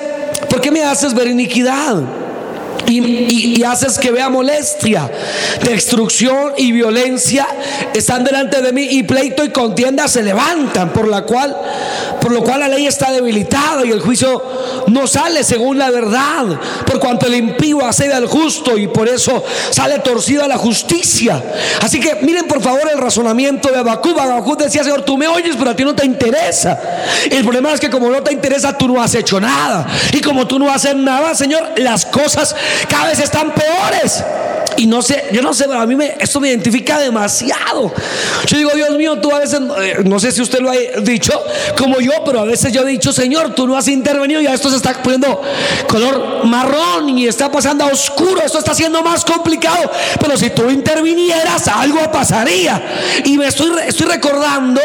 ¿Por 0.48 0.60
qué 0.60 0.70
me 0.70 0.82
haces 0.82 1.14
ver 1.14 1.28
iniquidad? 1.28 2.02
Y, 2.88 3.62
haces 3.64 3.98
que 3.98 4.10
vea 4.10 4.28
molestia, 4.28 5.10
destrucción 5.62 6.52
y 6.56 6.72
violencia. 6.72 7.46
Están 7.94 8.24
delante 8.24 8.62
de 8.62 8.72
mí 8.72 8.86
y 8.90 9.02
pleito 9.02 9.44
y 9.44 9.50
contienda 9.50 10.08
se 10.08 10.22
levantan, 10.22 10.92
por 10.92 11.08
la 11.08 11.22
cual, 11.22 11.56
por 12.20 12.32
lo 12.32 12.42
cual 12.42 12.60
la 12.60 12.68
ley 12.68 12.86
está 12.86 13.10
debilitada 13.10 13.84
y 13.84 13.90
el 13.90 14.00
juicio 14.00 14.42
no 14.88 15.06
sale 15.06 15.44
según 15.44 15.78
la 15.78 15.90
verdad, 15.90 16.58
por 16.86 16.98
cuanto 16.98 17.26
el 17.26 17.34
impío 17.34 17.84
accede 17.84 18.14
al 18.14 18.26
justo 18.26 18.76
y 18.76 18.88
por 18.88 19.08
eso 19.08 19.42
sale 19.70 19.98
torcida 20.00 20.48
la 20.48 20.56
justicia. 20.56 21.42
Así 21.80 22.00
que 22.00 22.16
miren 22.22 22.46
por 22.46 22.62
favor 22.62 22.82
el 22.90 22.98
razonamiento 22.98 23.70
de 23.70 23.78
Abacú. 23.78 24.18
Abacú 24.18 24.56
decía, 24.56 24.82
Señor, 24.82 25.02
tú 25.02 25.16
me 25.16 25.28
oyes, 25.28 25.56
pero 25.58 25.70
a 25.70 25.76
ti 25.76 25.84
no 25.84 25.94
te 25.94 26.04
interesa. 26.04 26.78
El 27.30 27.42
problema 27.42 27.72
es 27.72 27.80
que 27.80 27.90
como 27.90 28.10
no 28.10 28.22
te 28.22 28.32
interesa, 28.32 28.76
tú 28.76 28.88
no 28.88 29.02
has 29.02 29.14
hecho 29.14 29.40
nada. 29.40 29.86
Y 30.12 30.20
como 30.20 30.46
tú 30.46 30.58
no 30.58 30.70
haces 30.70 30.94
nada, 30.94 31.34
Señor, 31.34 31.72
las 31.76 32.06
cosas 32.06 32.54
cada 32.88 33.08
vez 33.08 33.20
están 33.20 33.52
peores. 33.52 34.24
Y 34.76 34.86
no 34.86 35.02
sé, 35.02 35.24
yo 35.32 35.42
no 35.42 35.54
sé, 35.54 35.64
pero 35.64 35.80
a 35.80 35.86
mí 35.86 35.96
me, 35.96 36.16
esto 36.18 36.40
me 36.40 36.48
identifica 36.48 36.98
demasiado. 36.98 37.92
Yo 38.46 38.56
digo, 38.58 38.70
Dios 38.74 38.90
mío, 38.90 39.18
tú 39.20 39.32
a 39.32 39.38
veces, 39.38 39.60
eh, 39.80 40.02
no 40.04 40.18
sé 40.20 40.32
si 40.32 40.42
usted 40.42 40.60
lo 40.60 40.70
ha 40.70 41.00
dicho 41.00 41.32
como 41.78 42.00
yo, 42.00 42.12
pero 42.24 42.40
a 42.40 42.44
veces 42.44 42.72
yo 42.72 42.82
he 42.82 42.86
dicho, 42.86 43.12
Señor, 43.12 43.54
tú 43.54 43.66
no 43.66 43.76
has 43.76 43.88
intervenido 43.88 44.40
y 44.40 44.46
esto 44.46 44.70
se 44.70 44.76
está 44.76 44.92
poniendo 45.02 45.40
color 45.88 46.44
marrón 46.44 47.08
y 47.18 47.26
está 47.26 47.50
pasando 47.50 47.84
a 47.84 47.88
oscuro, 47.88 48.42
esto 48.42 48.58
está 48.58 48.74
siendo 48.74 49.02
más 49.02 49.24
complicado. 49.24 49.90
Pero 50.20 50.36
si 50.36 50.50
tú 50.50 50.68
intervinieras, 50.70 51.68
algo 51.68 52.10
pasaría. 52.10 52.82
Y 53.24 53.38
me 53.38 53.46
estoy, 53.46 53.70
estoy 53.86 54.06
recordando, 54.06 54.80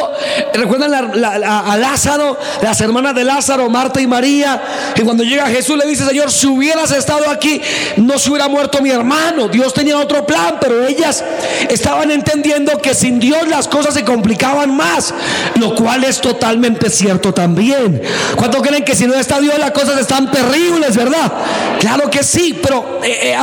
recuerdan 0.54 0.94
a 0.94 1.78
Lázaro, 1.78 2.38
las 2.62 2.80
hermanas 2.82 3.16
de 3.16 3.24
Lázaro, 3.24 3.70
Marta 3.70 4.02
y 4.02 4.08
María, 4.08 4.62
y 4.96 5.02
cuando 5.02 5.24
llega 5.24 5.48
Jesús 5.48 5.78
le 5.78 5.86
dice, 5.86 6.06
Señor, 6.06 6.32
si 6.32 6.48
hubieras 6.48 6.92
estado 6.92 7.30
aquí, 7.30 7.62
no 7.98 8.18
se 8.18 8.30
hubiera 8.30 8.48
muerto 8.48 8.82
mi 8.82 8.90
hermano. 8.90 9.48
Dios 9.48 9.74
te 9.74 9.81
tenía 9.82 9.98
otro 9.98 10.28
plan, 10.28 10.58
pero 10.62 10.86
ellas 10.86 11.24
estaban 11.68 12.12
entendiendo 12.12 12.78
que 12.78 12.94
sin 12.94 13.20
Dios 13.20 13.48
las 13.48 13.68
cosas 13.68 13.96
se 13.96 14.04
complicaban 14.04 14.76
más, 14.76 15.12
lo 15.60 15.74
cual 15.74 16.04
es 16.04 16.22
totalmente 16.22 16.88
cierto 16.92 17.34
también. 17.34 18.00
¿Cuánto 18.36 18.62
creen 18.62 18.86
que 18.86 18.96
si 18.96 19.08
no 19.08 19.16
está 19.16 19.40
Dios 19.40 19.58
las 19.58 19.72
cosas 19.72 20.00
están 20.00 20.30
terribles, 20.32 20.96
verdad? 20.96 21.32
Claro 21.80 22.12
que 22.12 22.22
sí, 22.22 22.60
pero 22.62 23.00
eh, 23.04 23.34
eh 23.34 23.38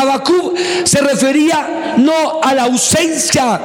se 0.85 1.00
refería 1.00 1.95
no 1.97 2.40
a 2.40 2.54
la 2.54 2.64
ausencia 2.64 3.61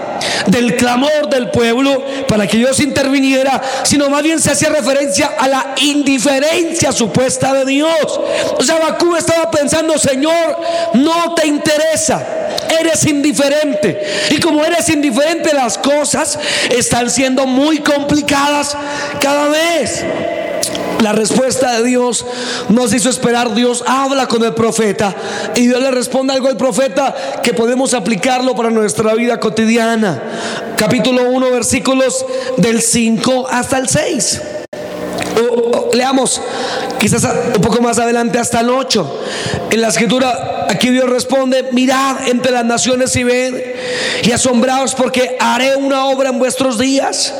del 0.48 0.76
clamor 0.76 1.30
del 1.30 1.52
pueblo 1.52 2.04
para 2.28 2.48
que 2.48 2.58
Dios 2.58 2.80
interviniera, 2.80 3.62
sino 3.84 4.10
más 4.10 4.24
bien 4.24 4.40
se 4.40 4.50
hacía 4.50 4.70
referencia 4.70 5.34
a 5.38 5.48
la 5.48 5.76
indiferencia 5.78 6.92
supuesta 6.92 7.54
de 7.54 7.66
Dios. 7.66 8.20
O 8.58 8.64
sea, 8.64 8.78
Abacú 8.78 9.16
estaba 9.16 9.52
pensando, 9.52 9.96
Señor, 10.00 10.58
no 10.96 11.36
te 11.36 11.46
interesa 11.46 12.43
eres 12.80 13.06
indiferente. 13.06 14.02
Y 14.32 14.40
como 14.40 14.64
eres 14.64 14.90
indiferente, 14.90 15.54
las 15.54 15.78
cosas 15.78 16.40
están 16.70 17.10
siendo 17.10 17.46
muy 17.46 17.80
complicadas 17.80 18.76
cada 19.20 19.50
vez. 19.50 20.04
La 21.02 21.12
respuesta 21.12 21.74
de 21.74 21.84
Dios 21.84 22.26
nos 22.70 22.94
hizo 22.94 23.10
esperar. 23.10 23.54
Dios 23.54 23.84
habla 23.86 24.28
con 24.28 24.42
el 24.44 24.54
profeta 24.54 25.14
y 25.54 25.68
Dios 25.68 25.82
le 25.82 25.92
responde 25.92 26.34
algo 26.34 26.48
al 26.48 26.56
profeta 26.56 27.14
que 27.44 27.54
podemos 27.54 27.94
aplicarlo 27.94 28.56
para 28.56 28.70
nuestra 28.70 29.14
vida 29.14 29.38
cotidiana. 29.38 30.22
Capítulo 30.78 31.30
1, 31.30 31.52
versículos 31.52 32.26
del 32.56 32.82
5 32.82 33.48
hasta 33.52 33.78
el 33.80 33.90
6. 33.90 34.42
leamos 35.94 36.42
quizás 37.00 37.28
un 37.54 37.62
poco 37.62 37.82
más 37.82 38.00
adelante 38.00 38.40
hasta 38.40 38.62
el 38.62 38.70
8. 38.70 39.20
En 39.72 39.82
la 39.82 39.90
escritura, 39.90 40.53
aquí 40.70 40.90
Dios 40.90 41.10
responde, 41.10 41.70
mirad 41.72 42.28
entre 42.28 42.52
las 42.52 42.66
naciones 42.66 43.16
y 43.16 43.24
ved 43.24 43.54
y 44.24 44.32
asombraos 44.32 44.96
porque 44.96 45.36
haré 45.40 45.76
una 45.76 46.06
obra 46.06 46.30
en 46.30 46.40
vuestros 46.40 46.78
días, 46.78 47.34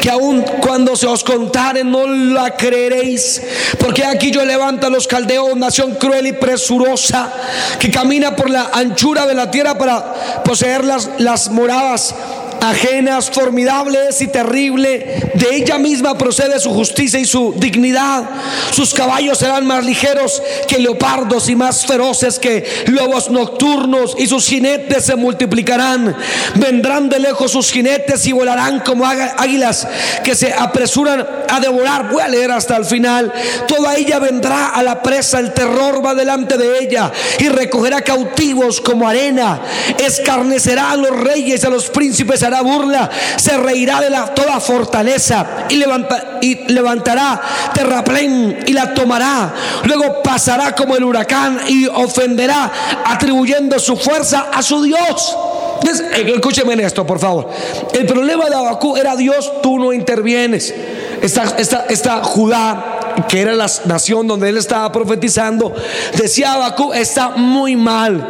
que 0.00 0.10
aun 0.10 0.42
cuando 0.60 0.96
se 0.96 1.06
os 1.06 1.24
contare 1.24 1.84
no 1.84 2.06
la 2.06 2.56
creeréis, 2.56 3.42
porque 3.78 4.04
aquí 4.04 4.30
yo 4.30 4.44
levanto 4.44 4.86
a 4.86 4.90
los 4.90 5.06
caldeos, 5.06 5.56
nación 5.56 5.94
cruel 5.94 6.26
y 6.26 6.32
presurosa, 6.32 7.32
que 7.78 7.90
camina 7.90 8.36
por 8.36 8.50
la 8.50 8.70
anchura 8.72 9.26
de 9.26 9.34
la 9.34 9.50
tierra 9.50 9.76
para 9.78 10.42
poseer 10.44 10.84
las, 10.84 11.08
las 11.18 11.50
moradas 11.50 12.14
ajenas, 12.60 13.30
formidables 13.30 14.20
y 14.20 14.28
terrible. 14.28 15.30
De 15.34 15.56
ella 15.56 15.78
misma 15.78 16.16
procede 16.16 16.58
su 16.60 16.70
justicia 16.70 17.18
y 17.18 17.24
su 17.24 17.54
dignidad. 17.56 18.24
Sus 18.70 18.94
caballos 18.94 19.38
serán 19.38 19.66
más 19.66 19.84
ligeros 19.84 20.42
que 20.66 20.78
leopardos 20.78 21.48
y 21.48 21.56
más 21.56 21.86
feroces 21.86 22.38
que 22.38 22.64
lobos 22.86 23.30
nocturnos 23.30 24.14
y 24.18 24.26
sus 24.26 24.46
jinetes 24.46 25.04
se 25.04 25.16
multiplicarán. 25.16 26.16
Vendrán 26.56 27.08
de 27.08 27.18
lejos 27.18 27.52
sus 27.52 27.70
jinetes 27.70 28.26
y 28.26 28.32
volarán 28.32 28.80
como 28.80 29.06
águilas 29.06 29.86
que 30.24 30.34
se 30.34 30.52
apresuran 30.52 31.26
a 31.48 31.60
devorar. 31.60 32.10
Voy 32.10 32.22
a 32.22 32.28
leer 32.28 32.50
hasta 32.50 32.76
el 32.76 32.84
final. 32.84 33.32
Toda 33.66 33.96
ella 33.96 34.18
vendrá 34.18 34.68
a 34.68 34.82
la 34.82 35.02
presa, 35.02 35.38
el 35.38 35.52
terror 35.52 36.04
va 36.04 36.14
delante 36.14 36.56
de 36.56 36.78
ella 36.80 37.12
y 37.38 37.48
recogerá 37.48 38.02
cautivos 38.02 38.80
como 38.80 39.08
arena. 39.08 39.60
Escarnecerá 39.98 40.92
a 40.92 40.96
los 40.96 41.10
reyes, 41.10 41.64
a 41.64 41.70
los 41.70 41.88
príncipes, 41.90 42.42
hará 42.48 42.62
burla, 42.62 43.08
se 43.36 43.56
reirá 43.56 44.00
de 44.00 44.10
la, 44.10 44.34
toda 44.34 44.60
fortaleza 44.60 45.46
y, 45.68 45.76
levanta, 45.76 46.38
y 46.40 46.72
levantará 46.72 47.40
terraplén 47.72 48.64
y 48.66 48.72
la 48.72 48.92
tomará. 48.92 49.54
Luego 49.84 50.22
pasará 50.22 50.74
como 50.74 50.96
el 50.96 51.04
huracán 51.04 51.60
y 51.68 51.86
ofenderá, 51.86 52.70
atribuyendo 53.04 53.78
su 53.78 53.96
fuerza 53.96 54.48
a 54.52 54.62
su 54.62 54.82
Dios. 54.82 55.36
Eh, 55.82 56.32
escúcheme 56.34 56.72
en 56.74 56.80
esto, 56.80 57.06
por 57.06 57.18
favor. 57.18 57.48
El 57.92 58.06
problema 58.06 58.46
de 58.46 58.56
Abacú 58.56 58.96
era 58.96 59.16
Dios, 59.16 59.52
tú 59.62 59.78
no 59.78 59.92
intervienes. 59.92 60.74
Esta, 61.22 61.54
esta, 61.58 61.86
esta 61.88 62.22
Judá 62.22 62.97
que 63.22 63.40
era 63.40 63.54
la 63.54 63.66
nación 63.86 64.26
donde 64.26 64.48
él 64.48 64.56
estaba 64.56 64.90
profetizando, 64.92 65.74
decía 66.16 66.54
Abacú, 66.54 66.92
está 66.92 67.30
muy 67.30 67.76
mal, 67.76 68.26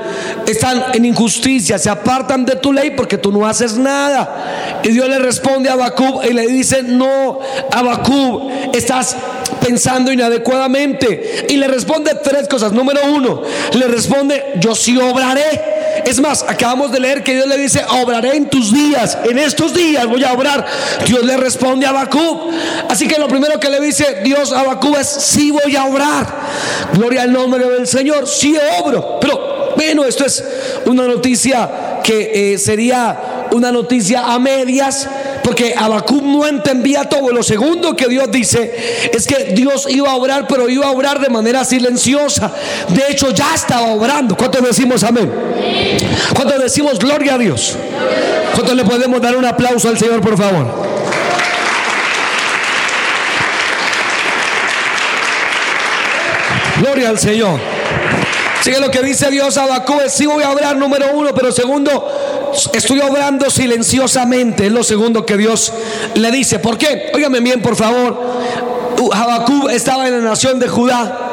están 0.46 0.82
en 0.94 1.04
injusticia, 1.04 1.78
se 1.78 1.90
apartan 1.90 2.44
de 2.44 2.56
tu 2.56 2.72
ley 2.72 2.92
porque 2.92 3.18
tú 3.18 3.32
no 3.32 3.46
haces 3.46 3.76
nada. 3.76 4.80
Y 4.82 4.88
Dios 4.88 5.08
le 5.08 5.18
responde 5.18 5.68
a 5.68 5.74
Abacú 5.74 6.20
y 6.22 6.32
le 6.32 6.46
dice, 6.46 6.82
no, 6.82 7.40
Abacú, 7.72 8.50
estás 8.72 9.16
pensando 9.60 10.12
inadecuadamente. 10.12 11.46
Y 11.48 11.56
le 11.56 11.68
responde 11.68 12.12
tres 12.22 12.48
cosas. 12.48 12.72
Número 12.72 13.00
uno, 13.12 13.42
le 13.74 13.86
responde, 13.88 14.54
yo 14.60 14.74
sí 14.74 14.96
obraré. 14.98 15.77
Es 16.04 16.20
más, 16.20 16.44
acabamos 16.46 16.92
de 16.92 17.00
leer 17.00 17.22
que 17.22 17.34
Dios 17.34 17.46
le 17.46 17.56
dice, 17.56 17.84
obraré 18.02 18.36
en 18.36 18.48
tus 18.48 18.72
días, 18.72 19.18
en 19.28 19.38
estos 19.38 19.74
días 19.74 20.06
voy 20.06 20.24
a 20.24 20.32
obrar. 20.32 20.66
Dios 21.06 21.24
le 21.24 21.36
responde 21.36 21.86
a 21.86 21.90
Abacú. 21.90 22.50
Así 22.88 23.06
que 23.06 23.18
lo 23.18 23.28
primero 23.28 23.58
que 23.60 23.68
le 23.68 23.80
dice 23.80 24.20
Dios 24.24 24.52
a 24.52 24.60
Abacú 24.60 24.96
es, 24.96 25.06
sí 25.06 25.50
voy 25.50 25.76
a 25.76 25.84
obrar. 25.84 26.26
Gloria 26.94 27.22
al 27.22 27.32
nombre 27.32 27.68
del 27.68 27.86
Señor, 27.86 28.26
sí 28.26 28.56
obro. 28.80 29.18
Pero 29.20 29.74
bueno, 29.76 30.04
esto 30.04 30.24
es 30.24 30.44
una 30.86 31.06
noticia 31.06 32.00
que 32.02 32.52
eh, 32.54 32.58
sería 32.58 33.46
una 33.52 33.72
noticia 33.72 34.32
a 34.32 34.38
medias 34.38 35.08
porque 35.48 35.72
Abacú 35.74 36.20
no 36.20 36.46
entendía 36.46 37.08
todo. 37.08 37.32
Lo 37.32 37.42
segundo 37.42 37.96
que 37.96 38.06
Dios 38.06 38.30
dice 38.30 39.10
es 39.10 39.26
que 39.26 39.54
Dios 39.54 39.86
iba 39.88 40.10
a 40.10 40.14
obrar, 40.16 40.46
pero 40.46 40.68
iba 40.68 40.84
a 40.86 40.90
obrar 40.90 41.18
de 41.20 41.30
manera 41.30 41.64
silenciosa. 41.64 42.52
De 42.88 43.04
hecho, 43.08 43.30
ya 43.30 43.54
estaba 43.54 43.94
obrando. 43.94 44.36
¿Cuántos 44.36 44.62
decimos 44.62 45.02
amén? 45.04 45.32
¿Cuántos 46.34 46.62
decimos 46.62 46.98
gloria 46.98 47.36
a 47.36 47.38
Dios? 47.38 47.78
¿Cuántos 48.52 48.76
le 48.76 48.84
podemos 48.84 49.22
dar 49.22 49.38
un 49.38 49.46
aplauso 49.46 49.88
al 49.88 49.98
Señor, 49.98 50.20
por 50.20 50.36
favor? 50.36 50.66
Gloria 56.82 57.08
al 57.08 57.18
Señor. 57.18 57.58
Sigue 58.60 58.80
lo 58.80 58.90
que 58.90 59.00
dice 59.00 59.30
Dios 59.30 59.56
a 59.56 59.82
es, 60.04 60.12
sí 60.12 60.26
voy 60.26 60.42
a 60.42 60.50
obrar 60.50 60.76
número 60.76 61.06
uno, 61.14 61.32
pero 61.34 61.50
segundo, 61.50 62.06
estoy 62.72 63.00
obrando 63.00 63.50
silenciosamente, 63.50 64.66
es 64.66 64.72
lo 64.72 64.82
segundo 64.82 65.24
que 65.24 65.36
Dios 65.36 65.72
le 66.14 66.30
dice. 66.30 66.58
¿Por 66.58 66.78
qué? 66.78 67.10
Óigame 67.14 67.40
bien, 67.40 67.60
por 67.62 67.76
favor. 67.76 68.38
Habacuc 69.12 69.70
estaba 69.70 70.08
en 70.08 70.22
la 70.22 70.30
nación 70.30 70.58
de 70.58 70.68
Judá. 70.68 71.24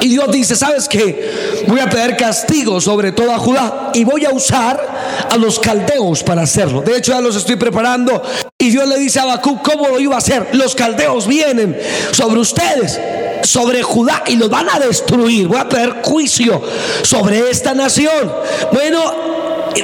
Y 0.00 0.08
Dios 0.08 0.30
dice, 0.30 0.56
¿sabes 0.56 0.88
qué? 0.88 1.64
Voy 1.66 1.80
a 1.80 1.88
pedir 1.88 2.16
castigo 2.16 2.80
sobre 2.80 3.12
toda 3.12 3.38
Judá 3.38 3.90
y 3.94 4.04
voy 4.04 4.24
a 4.24 4.30
usar 4.30 5.26
a 5.30 5.36
los 5.36 5.58
caldeos 5.58 6.22
para 6.22 6.42
hacerlo. 6.42 6.82
De 6.82 6.98
hecho, 6.98 7.12
ya 7.12 7.20
los 7.20 7.36
estoy 7.36 7.56
preparando. 7.56 8.22
Y 8.58 8.70
Dios 8.70 8.86
le 8.88 8.98
dice 8.98 9.20
a 9.20 9.22
Habacuc, 9.22 9.62
¿cómo 9.62 9.88
lo 9.88 10.00
iba 10.00 10.14
a 10.14 10.18
hacer? 10.18 10.48
Los 10.52 10.74
caldeos 10.74 11.26
vienen 11.26 11.78
sobre 12.10 12.40
ustedes, 12.40 13.00
sobre 13.44 13.82
Judá, 13.82 14.24
y 14.26 14.36
los 14.36 14.50
van 14.50 14.68
a 14.68 14.78
destruir. 14.78 15.48
Voy 15.48 15.58
a 15.58 15.68
pedir 15.68 15.94
juicio 16.02 16.60
sobre 17.02 17.50
esta 17.50 17.72
nación. 17.72 18.32
Bueno, 18.72 19.00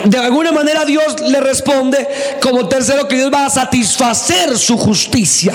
de 0.05 0.19
alguna 0.19 0.53
manera 0.53 0.85
Dios 0.85 1.21
le 1.21 1.41
responde 1.41 2.07
como 2.41 2.69
tercero 2.69 3.09
que 3.09 3.17
Dios 3.17 3.31
va 3.33 3.47
a 3.47 3.51
satisfacer 3.51 4.57
su 4.59 4.77
justicia. 4.77 5.53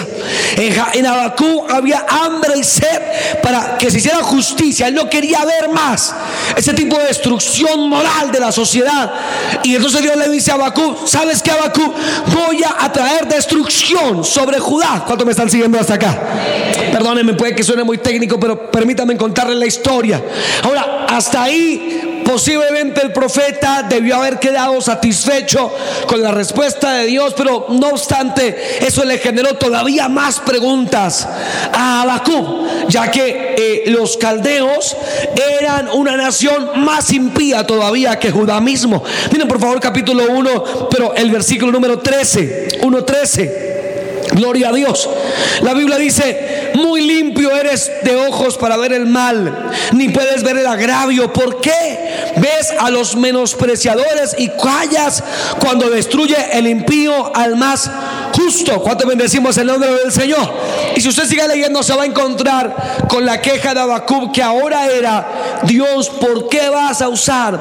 En, 0.58 1.06
Abacú 1.06 1.66
había 1.70 2.06
hambre 2.08 2.54
y 2.58 2.64
sed 2.64 3.02
para 3.42 3.78
que 3.78 3.90
se 3.92 4.00
hiciera 4.00 4.24
justicia. 4.24 4.88
Él 4.88 4.96
no 4.96 5.10
quería 5.10 5.44
ver 5.46 5.70
más 5.70 6.14
ese 6.56 6.74
tipo 6.74 6.98
de 6.98 7.06
destrucción 7.06 7.90
moral 7.90 8.32
de 8.32 8.40
la 8.40 8.52
sociedad. 8.52 9.12
Y 9.64 9.76
entonces 9.76 10.02
Dios 10.02 10.16
le 10.18 10.30
dice 10.30 10.52
a 10.52 10.56
Abacú, 10.56 10.96
¿sabes 11.06 11.42
qué 11.42 11.52
Abacú? 11.52 11.94
Voy 12.28 12.64
a 12.64 12.92
traer 12.92 13.28
destrucción 13.28 14.24
sobre 14.24 14.60
Judá. 14.60 15.04
¿Cuánto 15.06 15.26
me 15.26 15.32
están 15.32 15.50
siguiendo 15.50 15.80
hasta 15.80 15.96
acá? 15.96 16.20
Perdónenme, 16.92 17.34
puede 17.34 17.56
que 17.56 17.64
suene 17.64 17.84
muy 17.84 17.98
técnico, 17.98 18.40
pero 18.40 18.70
permítanme 18.72 19.18
contarles 19.18 19.58
la 19.58 19.66
historia. 19.66 20.24
Ahora, 20.64 21.06
hasta 21.10 21.44
ahí 21.44 22.15
Posiblemente 22.26 23.02
el 23.04 23.14
profeta 23.14 23.86
debió 23.88 24.16
haber 24.16 24.40
quedado 24.40 24.82
satisfecho 24.82 25.72
con 26.08 26.22
la 26.24 26.32
respuesta 26.32 26.94
de 26.94 27.06
Dios, 27.06 27.36
pero 27.38 27.68
no 27.70 27.90
obstante, 27.90 28.84
eso 28.86 29.06
le 29.06 29.20
generó 29.20 29.54
todavía 29.54 30.10
más 30.10 30.40
preguntas 30.40 31.28
a 31.72 32.02
Abacú, 32.02 32.68
ya 32.90 33.12
que 33.12 33.56
eh, 33.56 33.84
los 33.92 34.18
caldeos 34.18 34.98
eran 35.60 35.88
una 35.90 36.18
nación 36.18 36.84
más 36.84 37.14
impía 37.14 37.66
todavía 37.66 38.18
que 38.18 38.32
Judá 38.32 38.60
mismo. 38.60 39.04
Miren 39.32 39.48
por 39.48 39.60
favor 39.60 39.80
capítulo 39.80 40.26
1, 40.28 40.90
pero 40.90 41.14
el 41.14 41.30
versículo 41.30 41.72
número 41.72 42.00
13, 42.00 42.80
1.13. 42.82 43.75
Gloria 44.36 44.70
a 44.70 44.74
Dios. 44.74 45.10
La 45.62 45.74
Biblia 45.74 45.98
dice, 45.98 46.72
muy 46.76 47.02
limpio 47.02 47.56
eres 47.56 47.90
de 48.04 48.16
ojos 48.16 48.58
para 48.58 48.76
ver 48.76 48.92
el 48.92 49.06
mal, 49.06 49.72
ni 49.94 50.10
puedes 50.10 50.44
ver 50.44 50.58
el 50.58 50.68
agravio. 50.68 51.32
¿Por 51.32 51.62
qué 51.62 52.34
ves 52.36 52.74
a 52.78 52.90
los 52.90 53.16
menospreciadores 53.16 54.36
y 54.38 54.50
callas 54.50 55.24
cuando 55.60 55.90
destruye 55.90 56.36
el 56.52 56.68
impío 56.68 57.34
al 57.34 57.56
más 57.56 57.90
justo? 58.36 58.82
¿Cuánto 58.82 59.08
bendecimos 59.08 59.58
el 59.58 59.68
nombre 59.68 59.90
del 59.90 60.12
Señor? 60.12 60.54
Y 60.96 61.02
si 61.02 61.08
usted 61.08 61.26
sigue 61.26 61.48
leyendo, 61.48 61.82
se 61.82 61.96
va 61.96 62.04
a 62.04 62.06
encontrar 62.06 63.06
con 63.08 63.26
la 63.26 63.42
queja 63.42 63.74
de 63.74 63.80
Abacub 63.80 64.34
que 64.34 64.44
ahora 64.44 64.88
era, 64.88 65.62
Dios, 65.64 66.10
¿por 66.10 66.50
qué 66.50 66.70
vas 66.70 67.02
a 67.02 67.08
usar 67.08 67.58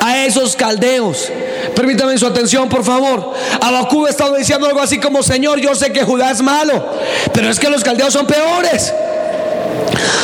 a 0.00 0.24
esos 0.24 0.56
caldeos? 0.56 1.30
Permítame 1.76 2.16
su 2.16 2.26
atención, 2.26 2.70
por 2.70 2.82
favor. 2.82 3.34
Abacub 3.60 4.06
estaba 4.06 4.36
diciendo 4.36 4.66
algo 4.66 4.80
así 4.80 4.98
como, 4.98 5.22
Señor, 5.22 5.60
yo 5.60 5.74
sé 5.74 5.92
que 5.92 6.02
Judá 6.02 6.30
es 6.30 6.40
malo, 6.40 6.88
pero 7.34 7.50
es 7.50 7.60
que 7.60 7.68
los 7.68 7.84
caldeos 7.84 8.14
son 8.14 8.26
peores. 8.26 8.94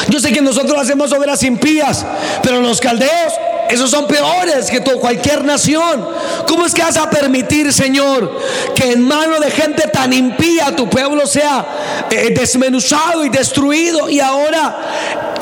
Yo 0.08 0.18
sé 0.18 0.32
que 0.32 0.40
nosotros 0.40 0.80
hacemos 0.80 1.12
obras 1.12 1.42
impías, 1.42 2.04
pero 2.42 2.60
los 2.62 2.80
caldeos, 2.80 3.34
esos 3.68 3.90
son 3.90 4.06
peores 4.06 4.70
que 4.70 4.80
cualquier 4.80 5.44
nación. 5.44 6.06
¿Cómo 6.48 6.64
es 6.64 6.74
que 6.74 6.82
vas 6.82 6.96
a 6.96 7.10
permitir, 7.10 7.70
Señor, 7.72 8.38
que 8.74 8.92
en 8.92 9.06
mano 9.06 9.38
de 9.38 9.50
gente 9.50 9.88
tan 9.88 10.12
impía 10.12 10.74
tu 10.74 10.88
pueblo 10.88 11.26
sea 11.26 12.06
eh, 12.10 12.34
desmenuzado 12.34 13.24
y 13.24 13.28
destruido? 13.28 14.08
Y 14.08 14.20
ahora 14.20 14.76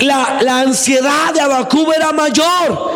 la, 0.01 0.39
la 0.43 0.61
ansiedad 0.61 1.33
de 1.33 1.41
Abacub 1.41 1.93
era 1.93 2.13
mayor. 2.13 2.91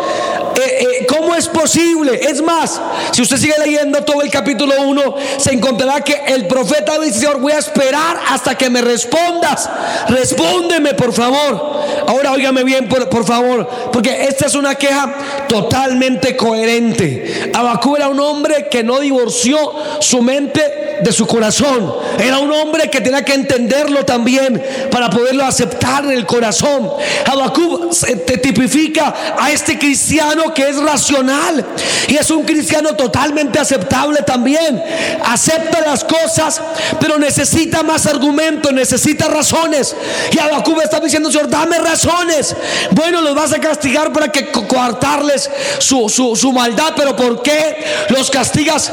Eh, 0.56 0.86
eh, 1.00 1.06
¿Cómo 1.06 1.34
es 1.34 1.48
posible? 1.48 2.20
Es 2.22 2.42
más, 2.42 2.80
si 3.12 3.22
usted 3.22 3.36
sigue 3.36 3.54
leyendo 3.58 4.04
todo 4.04 4.22
el 4.22 4.30
capítulo 4.30 4.74
1, 4.82 5.14
se 5.38 5.52
encontrará 5.52 6.00
que 6.02 6.22
el 6.28 6.46
profeta 6.46 6.98
dice, 6.98 7.20
Señor, 7.20 7.40
voy 7.40 7.52
a 7.52 7.58
esperar 7.58 8.20
hasta 8.30 8.56
que 8.56 8.70
me 8.70 8.80
respondas. 8.80 9.68
Respóndeme, 10.08 10.94
por 10.94 11.12
favor. 11.12 11.82
Ahora 12.06 12.32
óigame 12.32 12.64
bien, 12.64 12.88
por, 12.88 13.08
por 13.08 13.24
favor, 13.24 13.68
porque 13.92 14.26
esta 14.26 14.46
es 14.46 14.54
una 14.54 14.74
queja 14.74 15.14
totalmente 15.48 16.36
coherente. 16.36 17.50
Abacú 17.54 17.96
era 17.96 18.08
un 18.08 18.20
hombre 18.20 18.68
que 18.70 18.82
no 18.82 19.00
divorció 19.00 19.56
su 20.00 20.22
mente 20.22 20.84
de 21.02 21.12
su 21.12 21.26
corazón. 21.26 21.92
Era 22.18 22.38
un 22.38 22.52
hombre 22.52 22.90
que 22.90 23.00
tenía 23.00 23.24
que 23.24 23.34
entenderlo 23.34 24.04
también 24.04 24.62
para 24.90 25.10
poderlo 25.10 25.44
aceptar 25.44 26.04
en 26.04 26.12
el 26.12 26.26
corazón. 26.26 26.90
Habacuc 27.26 27.92
te 28.26 28.38
tipifica 28.38 29.14
a 29.38 29.50
este 29.50 29.78
cristiano 29.78 30.43
que 30.52 30.68
es 30.68 30.76
racional 30.76 31.64
y 32.08 32.16
es 32.16 32.30
un 32.30 32.42
cristiano 32.44 32.94
totalmente 32.94 33.58
aceptable 33.58 34.22
también. 34.22 34.82
Acepta 35.24 35.80
las 35.80 36.04
cosas, 36.04 36.60
pero 37.00 37.18
necesita 37.18 37.82
más 37.82 38.06
argumentos, 38.06 38.72
necesita 38.72 39.28
razones. 39.28 39.94
Y 40.32 40.38
Habacuc 40.38 40.82
está 40.82 41.00
diciendo, 41.00 41.30
Señor, 41.30 41.48
dame 41.48 41.78
razones. 41.78 42.54
Bueno, 42.90 43.20
los 43.20 43.34
vas 43.34 43.52
a 43.52 43.60
castigar 43.60 44.12
para 44.12 44.28
que 44.28 44.50
coartarles 44.50 45.50
su, 45.78 46.08
su, 46.08 46.36
su 46.36 46.52
maldad, 46.52 46.92
pero 46.96 47.14
¿por 47.16 47.42
qué 47.42 47.84
los 48.10 48.30
castigas? 48.30 48.92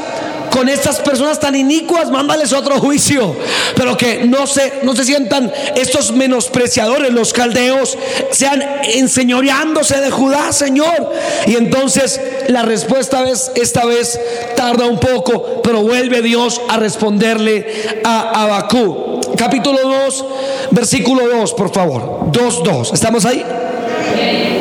Con 0.52 0.68
estas 0.68 1.00
personas 1.00 1.40
tan 1.40 1.56
inicuas, 1.56 2.10
mándales 2.10 2.52
otro 2.52 2.78
juicio. 2.78 3.34
Pero 3.74 3.96
que 3.96 4.26
no 4.26 4.46
se, 4.46 4.80
no 4.82 4.94
se 4.94 5.04
sientan 5.04 5.50
estos 5.74 6.12
menospreciadores, 6.12 7.12
los 7.12 7.32
caldeos, 7.32 7.96
sean 8.30 8.62
enseñoreándose 8.84 10.00
de 10.00 10.10
Judá, 10.10 10.52
Señor. 10.52 11.10
Y 11.46 11.56
entonces 11.56 12.20
la 12.48 12.62
respuesta 12.62 13.28
es, 13.28 13.50
esta 13.54 13.86
vez 13.86 14.20
tarda 14.54 14.86
un 14.86 15.00
poco, 15.00 15.62
pero 15.62 15.82
vuelve 15.82 16.20
Dios 16.20 16.60
a 16.68 16.76
responderle 16.76 18.00
a 18.04 18.42
Abacú. 18.42 19.20
Capítulo 19.36 19.78
2, 19.82 20.24
versículo 20.70 21.28
2, 21.28 21.54
por 21.54 21.72
favor. 21.72 22.30
2, 22.30 22.62
2. 22.62 22.92
¿Estamos 22.92 23.24
ahí? 23.24 24.51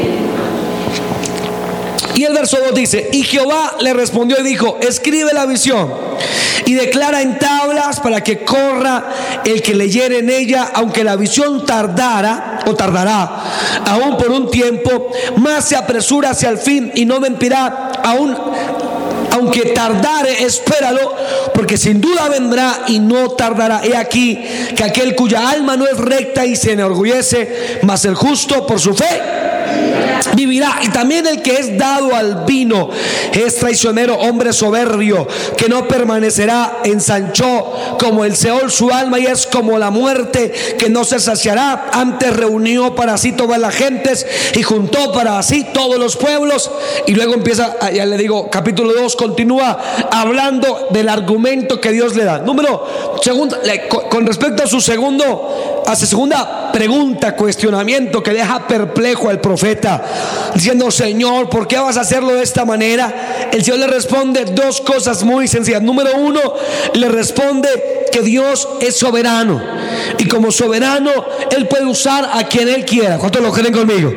Verso 2.41 2.57
2 2.57 2.73
dice, 2.73 3.07
y 3.11 3.21
Jehová 3.21 3.75
le 3.81 3.93
respondió 3.93 4.39
y 4.39 4.43
dijo, 4.43 4.79
escribe 4.81 5.31
la 5.31 5.45
visión 5.45 5.93
y 6.65 6.73
declara 6.73 7.21
en 7.21 7.37
tablas 7.37 7.99
para 7.99 8.23
que 8.23 8.43
corra 8.43 9.09
el 9.45 9.61
que 9.61 9.75
leyere 9.75 10.17
en 10.17 10.29
ella, 10.31 10.71
aunque 10.73 11.03
la 11.03 11.15
visión 11.17 11.67
tardara 11.67 12.61
o 12.65 12.73
tardará 12.73 13.43
aún 13.85 14.17
por 14.17 14.31
un 14.31 14.49
tiempo, 14.49 15.11
más 15.37 15.65
se 15.65 15.75
apresura 15.75 16.31
hacia 16.31 16.49
el 16.49 16.57
fin 16.57 16.91
y 16.95 17.05
no 17.05 17.19
mentirá 17.19 17.91
aún 18.03 18.35
aunque 19.33 19.67
tardare, 19.67 20.43
espéralo, 20.43 21.15
porque 21.53 21.77
sin 21.77 22.01
duda 22.01 22.27
vendrá 22.27 22.85
y 22.87 22.99
no 22.99 23.29
tardará. 23.31 23.81
He 23.83 23.95
aquí 23.95 24.43
que 24.75 24.83
aquel 24.83 25.15
cuya 25.15 25.47
alma 25.47 25.77
no 25.77 25.85
es 25.85 25.97
recta 25.97 26.43
y 26.43 26.55
se 26.55 26.73
enorgullece, 26.73 27.79
mas 27.83 28.03
el 28.05 28.15
justo 28.15 28.65
por 28.65 28.79
su 28.79 28.95
fe 28.95 29.30
vivirá. 30.35 30.79
Y 30.83 30.89
también 30.89 31.27
el 31.27 31.41
que 31.41 31.53
es 31.53 31.77
dado 31.77 32.15
al 32.15 32.45
vino 32.45 32.89
es 33.33 33.57
traicionero, 33.57 34.15
hombre 34.15 34.53
soberbio, 34.53 35.27
que 35.57 35.69
no 35.69 35.87
permanecerá, 35.87 36.79
ensanchó 36.83 37.97
como 37.99 38.25
el 38.25 38.35
Seol 38.35 38.71
su 38.71 38.91
alma 38.91 39.19
y 39.19 39.25
es 39.25 39.47
como 39.47 39.77
la 39.77 39.91
muerte 39.91 40.51
que 40.77 40.89
no 40.89 41.03
se 41.03 41.19
saciará. 41.19 41.89
Antes 41.93 42.35
reunió 42.35 42.95
para 42.95 43.17
sí 43.17 43.31
todas 43.33 43.59
las 43.59 43.75
gentes 43.75 44.25
y 44.55 44.63
juntó 44.63 45.11
para 45.11 45.41
sí 45.43 45.67
todos 45.73 45.97
los 45.97 46.15
pueblos. 46.17 46.71
Y 47.07 47.13
luego 47.13 47.33
empieza, 47.33 47.75
ah, 47.79 47.91
ya 47.91 48.05
le 48.05 48.17
digo, 48.17 48.49
capítulo 48.49 48.93
2 48.93 49.15
continúa 49.15 49.79
hablando 50.11 50.87
del 50.91 51.09
argumento 51.09 51.79
que 51.79 51.91
Dios 51.91 52.15
le 52.15 52.23
da. 52.23 52.39
Número 52.39 52.85
segundo, 53.21 53.57
con 54.09 54.25
respecto 54.25 54.63
a 54.63 54.67
su 54.67 54.81
segundo, 54.81 55.70
su 55.95 56.05
segunda 56.05 56.71
pregunta, 56.71 57.35
cuestionamiento 57.35 58.23
que 58.23 58.31
deja 58.31 58.67
perplejo 58.67 59.29
al 59.29 59.41
profeta 59.41 60.01
diciendo, 60.53 60.89
Señor, 60.89 61.49
¿por 61.49 61.67
qué 61.67 61.77
vas 61.77 61.97
a 61.97 62.01
hacerlo 62.01 62.33
de 62.33 62.43
esta 62.43 62.65
manera? 62.65 63.49
El 63.51 63.63
Señor 63.63 63.79
le 63.79 63.87
responde 63.87 64.45
dos 64.45 64.81
cosas 64.81 65.23
muy 65.23 65.47
sencillas. 65.47 65.81
Número 65.81 66.15
uno, 66.15 66.39
le 66.93 67.09
responde 67.09 68.00
que 68.11 68.21
Dios 68.21 68.67
es 68.79 68.95
soberano. 68.95 69.61
Y 70.17 70.27
como 70.27 70.51
soberano, 70.51 71.11
Él 71.55 71.67
puede 71.67 71.85
usar 71.85 72.29
a 72.31 72.47
quien 72.47 72.67
Él 72.67 72.85
quiera. 72.85 73.17
¿Cuántos 73.17 73.41
lo 73.41 73.51
creen 73.51 73.73
conmigo? 73.73 74.11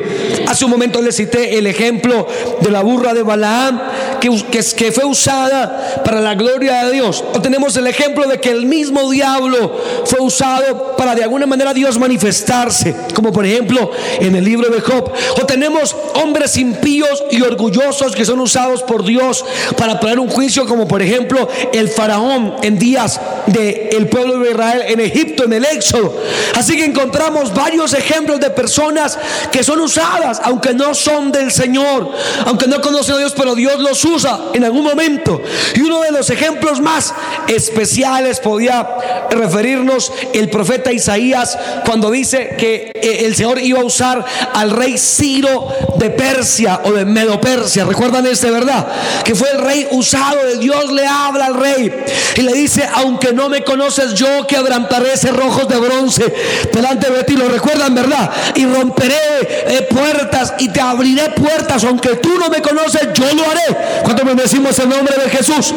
Hace 0.47 0.65
un 0.65 0.71
momento 0.71 1.01
le 1.01 1.11
cité 1.11 1.57
el 1.57 1.67
ejemplo 1.67 2.27
de 2.61 2.71
la 2.71 2.81
burra 2.81 3.13
de 3.13 3.23
Balaam, 3.23 3.81
que, 4.19 4.29
que, 4.75 4.91
fue 4.91 5.05
usada 5.05 6.03
para 6.03 6.21
la 6.21 6.35
gloria 6.35 6.85
de 6.85 6.91
Dios. 6.91 7.23
O 7.33 7.41
tenemos 7.41 7.75
el 7.77 7.87
ejemplo 7.87 8.27
de 8.27 8.39
que 8.39 8.51
el 8.51 8.65
mismo 8.65 9.09
diablo 9.09 9.81
fue 10.05 10.19
usado 10.19 10.95
para 10.95 11.15
de 11.15 11.23
alguna 11.23 11.45
manera 11.45 11.73
Dios 11.73 11.97
manifestarse, 11.97 12.95
como 13.13 13.31
por 13.31 13.45
ejemplo 13.45 13.91
en 14.19 14.35
el 14.35 14.43
libro 14.43 14.69
de 14.69 14.81
Job. 14.81 15.11
O 15.41 15.45
tenemos 15.45 15.95
hombres 16.15 16.57
impíos 16.57 17.23
y 17.31 17.41
orgullosos 17.41 18.15
que 18.15 18.25
son 18.25 18.39
usados 18.39 18.83
por 18.83 19.03
Dios 19.03 19.43
para 19.77 19.99
poner 19.99 20.19
un 20.19 20.29
juicio, 20.29 20.65
como 20.65 20.87
por 20.87 21.01
ejemplo 21.01 21.47
el 21.73 21.89
faraón 21.89 22.55
en 22.61 22.77
días 22.77 23.19
del 23.47 23.84
el 23.95 24.07
pueblo 24.07 24.39
de 24.39 24.51
Israel 24.51 24.83
en 24.87 24.99
Egipto, 24.99 25.45
en 25.45 25.53
el 25.53 25.65
Éxodo. 25.65 26.15
Así 26.55 26.75
que 26.75 26.85
encontramos 26.85 27.53
varios 27.53 27.93
ejemplos 27.93 28.39
de 28.39 28.49
personas 28.49 29.17
que 29.51 29.63
son 29.63 29.79
usadas 29.79 30.41
aunque 30.43 30.73
no 30.73 30.93
son 30.93 31.31
del 31.31 31.51
Señor, 31.51 32.11
aunque 32.45 32.67
no 32.67 32.81
conocen 32.81 33.15
a 33.15 33.17
Dios, 33.19 33.33
pero 33.35 33.55
Dios 33.55 33.79
los 33.79 34.03
usa 34.05 34.39
en 34.53 34.63
algún 34.63 34.83
momento. 34.83 35.41
Y 35.75 35.81
uno 35.81 36.01
de 36.01 36.11
los 36.11 36.29
ejemplos 36.29 36.79
más 36.81 37.13
especiales 37.47 38.39
podía 38.39 38.87
referirnos 39.31 40.11
el 40.33 40.49
profeta 40.49 40.91
Isaías 40.91 41.57
cuando 41.85 42.11
dice 42.11 42.55
que 42.57 42.91
eh, 42.93 43.25
el 43.25 43.35
Señor 43.35 43.59
iba 43.59 43.81
a 43.81 43.83
usar 43.83 44.23
al 44.53 44.71
rey 44.71 44.97
Ciro 44.97 45.67
de 45.97 46.09
Persia 46.09 46.81
o 46.83 46.91
de 46.91 47.05
Medo 47.05 47.39
Persia. 47.39 47.85
¿Recuerdan 47.85 48.25
este, 48.25 48.51
verdad? 48.51 48.87
Que 49.23 49.35
fue 49.35 49.49
el 49.51 49.59
rey 49.59 49.87
usado 49.91 50.43
de 50.45 50.57
Dios 50.57 50.91
le 50.91 51.05
habla 51.05 51.47
al 51.47 51.55
rey 51.55 51.91
y 52.35 52.41
le 52.41 52.53
dice, 52.53 52.87
aunque 52.93 53.33
no 53.33 53.49
me 53.49 53.63
conoces, 53.85 54.13
yo 54.15 54.47
quebrantaré 54.47 55.15
cerrojos 55.15 55.67
de 55.67 55.77
bronce 55.77 56.33
delante 56.73 57.11
de 57.11 57.23
ti. 57.23 57.35
Lo 57.35 57.47
recuerdan, 57.47 57.93
¿verdad? 57.93 58.31
Y 58.55 58.65
romperé 58.65 59.15
eh, 59.41 59.87
puertas 59.89 60.55
y 60.59 60.69
te 60.69 60.81
abriré 60.81 61.29
puertas, 61.31 61.83
aunque 61.83 62.15
tú 62.15 62.29
no 62.39 62.49
me 62.49 62.61
conoces, 62.61 63.09
yo 63.13 63.25
lo 63.35 63.43
haré. 63.49 64.01
Cuando 64.03 64.25
me 64.25 64.35
decimos 64.35 64.77
el 64.79 64.89
nombre 64.89 65.15
de 65.23 65.29
Jesús? 65.29 65.73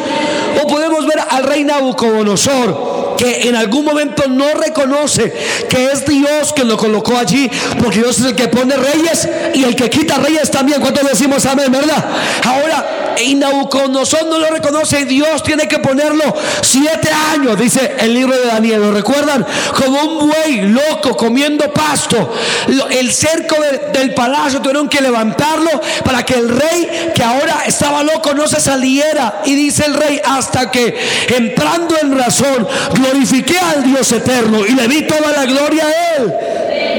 O 0.61 0.67
podemos 0.67 1.05
ver 1.05 1.19
al 1.29 1.43
rey 1.43 1.63
Nabucodonosor 1.63 3.15
que 3.17 3.49
en 3.49 3.55
algún 3.55 3.83
momento 3.83 4.23
no 4.29 4.53
reconoce 4.53 5.33
que 5.67 5.91
es 5.91 6.05
Dios 6.05 6.53
que 6.53 6.63
lo 6.63 6.77
colocó 6.77 7.17
allí, 7.17 7.51
porque 7.81 7.99
Dios 7.99 8.17
es 8.19 8.25
el 8.25 8.35
que 8.35 8.47
pone 8.47 8.75
reyes 8.75 9.27
y 9.53 9.63
el 9.63 9.75
que 9.75 9.89
quita 9.89 10.17
reyes 10.17 10.49
también. 10.49 10.79
¿Cuántos 10.79 11.07
decimos 11.07 11.45
amén, 11.45 11.71
verdad? 11.71 12.05
Ahora, 12.45 12.98
y 13.21 13.35
Nabucodonosor 13.35 14.25
no 14.27 14.37
lo 14.37 14.49
reconoce 14.49 15.05
Dios 15.05 15.43
tiene 15.43 15.67
que 15.67 15.79
ponerlo 15.79 16.23
siete 16.61 17.09
años, 17.33 17.59
dice 17.59 17.95
el 17.99 18.13
libro 18.13 18.37
de 18.37 18.45
Daniel. 18.45 18.81
¿Lo 18.81 18.91
recuerdan? 18.91 19.45
Como 19.75 20.01
un 20.01 20.29
buey 20.29 20.61
loco 20.61 21.15
comiendo 21.15 21.71
pasto. 21.73 22.33
El 22.89 23.11
cerco 23.11 23.55
del 23.93 24.13
palacio 24.13 24.61
tuvieron 24.61 24.87
que 24.87 25.01
levantarlo 25.01 25.69
para 26.03 26.23
que 26.23 26.35
el 26.35 26.49
rey, 26.49 27.11
que 27.13 27.23
ahora 27.23 27.63
estaba 27.65 28.03
loco, 28.03 28.33
no 28.33 28.47
se 28.47 28.59
saliera. 28.59 29.41
Y 29.45 29.55
dice 29.55 29.85
el 29.85 29.95
rey, 29.95 30.21
hasta 30.23 30.71
que 30.71 30.97
entrando 31.29 31.95
en 32.01 32.17
razón, 32.17 32.67
glorifiqué 32.93 33.57
al 33.59 33.83
Dios 33.83 34.11
eterno 34.11 34.65
y 34.65 34.73
le 34.73 34.87
di 34.87 35.03
toda 35.03 35.31
la 35.31 35.45
gloria 35.45 35.85
a 35.85 36.15
Él. 36.17 36.98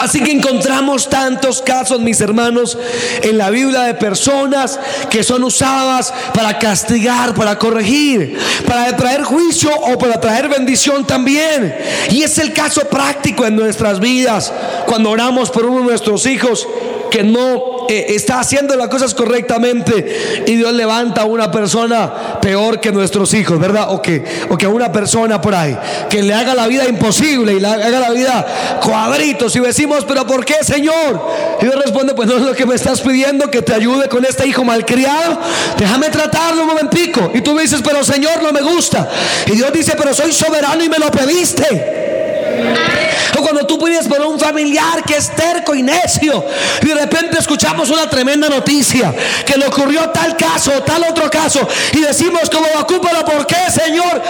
Así 0.00 0.20
que 0.20 0.32
encontramos 0.32 1.08
tantos 1.08 1.62
casos, 1.62 2.00
mis 2.00 2.20
hermanos, 2.20 2.76
en 3.22 3.38
la 3.38 3.50
Biblia 3.50 3.82
de 3.82 3.94
personas 3.94 4.78
que 5.10 5.22
son 5.22 5.44
usadas 5.44 6.12
para 6.34 6.58
castigar, 6.58 7.34
para 7.34 7.58
corregir, 7.58 8.38
para 8.66 8.96
traer 8.96 9.22
juicio 9.22 9.70
o 9.74 9.98
para 9.98 10.20
traer 10.20 10.48
bendición 10.48 11.06
también. 11.06 11.74
Y 12.10 12.22
es 12.22 12.38
el 12.38 12.52
caso 12.52 12.82
práctico 12.88 13.46
en 13.46 13.56
nuestras 13.56 14.00
vidas 14.00 14.52
cuando 14.86 15.10
oramos 15.10 15.50
por 15.50 15.66
uno 15.66 15.80
de 15.80 15.84
nuestros 15.84 16.26
hijos 16.26 16.66
que 17.10 17.22
no 17.22 17.75
eh, 17.88 18.06
está 18.10 18.40
haciendo 18.40 18.76
las 18.76 18.88
cosas 18.88 19.14
correctamente 19.14 20.44
y 20.46 20.56
Dios 20.56 20.72
levanta 20.72 21.22
a 21.22 21.24
una 21.24 21.50
persona 21.50 22.40
peor 22.40 22.80
que 22.80 22.92
nuestros 22.92 23.32
hijos, 23.34 23.58
¿verdad? 23.58 23.86
O 23.90 24.02
que, 24.02 24.24
o 24.48 24.56
que 24.56 24.66
a 24.66 24.68
una 24.68 24.92
persona 24.92 25.40
por 25.40 25.54
ahí 25.54 25.76
que 26.08 26.22
le 26.22 26.34
haga 26.34 26.54
la 26.54 26.66
vida 26.66 26.86
imposible 26.86 27.54
y 27.54 27.60
le 27.60 27.66
haga 27.66 28.00
la 28.00 28.10
vida 28.10 28.78
cuadritos 28.82 29.54
y 29.56 29.60
decimos, 29.60 30.04
pero 30.06 30.26
¿por 30.26 30.44
qué, 30.44 30.56
Señor? 30.62 31.20
Y 31.60 31.64
Dios 31.64 31.76
responde, 31.82 32.14
pues 32.14 32.28
no 32.28 32.36
es 32.36 32.42
lo 32.42 32.54
que 32.54 32.66
me 32.66 32.74
estás 32.74 33.00
pidiendo, 33.00 33.50
que 33.50 33.62
te 33.62 33.74
ayude 33.74 34.08
con 34.08 34.24
este 34.24 34.46
hijo 34.46 34.64
malcriado. 34.64 35.40
Déjame 35.78 36.08
tratarlo 36.08 36.62
un 36.62 36.68
momentico. 36.68 37.30
Y 37.34 37.40
tú 37.40 37.56
dices, 37.58 37.80
pero 37.84 38.04
Señor, 38.04 38.42
no 38.42 38.52
me 38.52 38.62
gusta. 38.62 39.08
Y 39.46 39.52
Dios 39.52 39.72
dice, 39.72 39.94
pero 39.96 40.14
soy 40.14 40.32
soberano 40.32 40.82
y 40.82 40.88
me 40.88 40.98
lo 40.98 41.10
pediste. 41.10 42.95
O 43.36 43.42
cuando 43.42 43.66
tú 43.66 43.78
pides 43.78 44.08
por 44.08 44.20
un 44.20 44.38
familiar 44.38 45.02
que 45.04 45.16
es 45.16 45.34
terco 45.34 45.74
y 45.74 45.82
necio 45.82 46.44
y 46.82 46.86
de 46.86 46.94
repente 46.94 47.38
escuchamos 47.38 47.90
una 47.90 48.08
tremenda 48.08 48.48
noticia 48.48 49.14
que 49.44 49.56
le 49.56 49.66
ocurrió 49.66 50.08
tal 50.10 50.36
caso, 50.36 50.70
tal 50.82 51.04
otro 51.08 51.30
caso 51.30 51.66
y 51.92 52.00
decimos 52.00 52.48
como 52.50 52.66
ocúpalo, 52.80 53.24
¿por 53.24 53.46
qué, 53.46 53.70
Señor? 53.70 54.22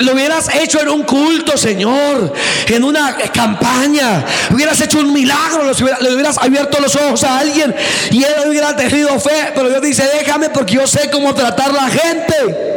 Lo 0.00 0.12
hubieras 0.12 0.54
hecho 0.54 0.80
en 0.80 0.88
un 0.88 1.02
culto, 1.02 1.56
Señor, 1.56 2.32
en 2.68 2.84
una 2.84 3.16
campaña, 3.32 4.24
hubieras 4.52 4.80
hecho 4.80 4.98
un 4.98 5.12
milagro, 5.12 5.64
le 5.64 6.14
hubieras 6.14 6.38
abierto 6.38 6.80
los 6.80 6.94
ojos 6.96 7.24
a 7.24 7.38
alguien 7.38 7.74
y 8.10 8.22
él 8.22 8.34
hubiera 8.48 8.74
tenido 8.74 9.18
fe, 9.20 9.52
pero 9.54 9.68
Dios 9.68 9.82
dice, 9.82 10.08
déjame 10.18 10.50
porque 10.50 10.74
yo 10.74 10.86
sé 10.86 11.10
cómo 11.10 11.34
tratar 11.34 11.70
a 11.70 11.72
la 11.72 11.88
gente. 11.88 12.75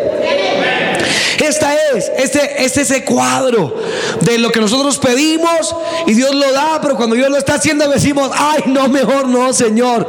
Esta 1.39 1.73
es, 1.73 2.11
este, 2.17 2.63
este 2.63 2.81
es 2.81 2.89
ese 2.89 3.05
cuadro 3.05 3.75
de 4.21 4.37
lo 4.37 4.51
que 4.51 4.59
nosotros 4.59 4.97
pedimos 4.97 5.75
y 6.07 6.13
Dios 6.13 6.33
lo 6.33 6.51
da, 6.51 6.79
pero 6.81 6.95
cuando 6.95 7.15
Dios 7.15 7.29
lo 7.29 7.37
está 7.37 7.55
haciendo 7.55 7.87
decimos, 7.87 8.31
ay, 8.33 8.63
no, 8.67 8.87
mejor 8.87 9.27
no, 9.27 9.53
Señor. 9.53 10.07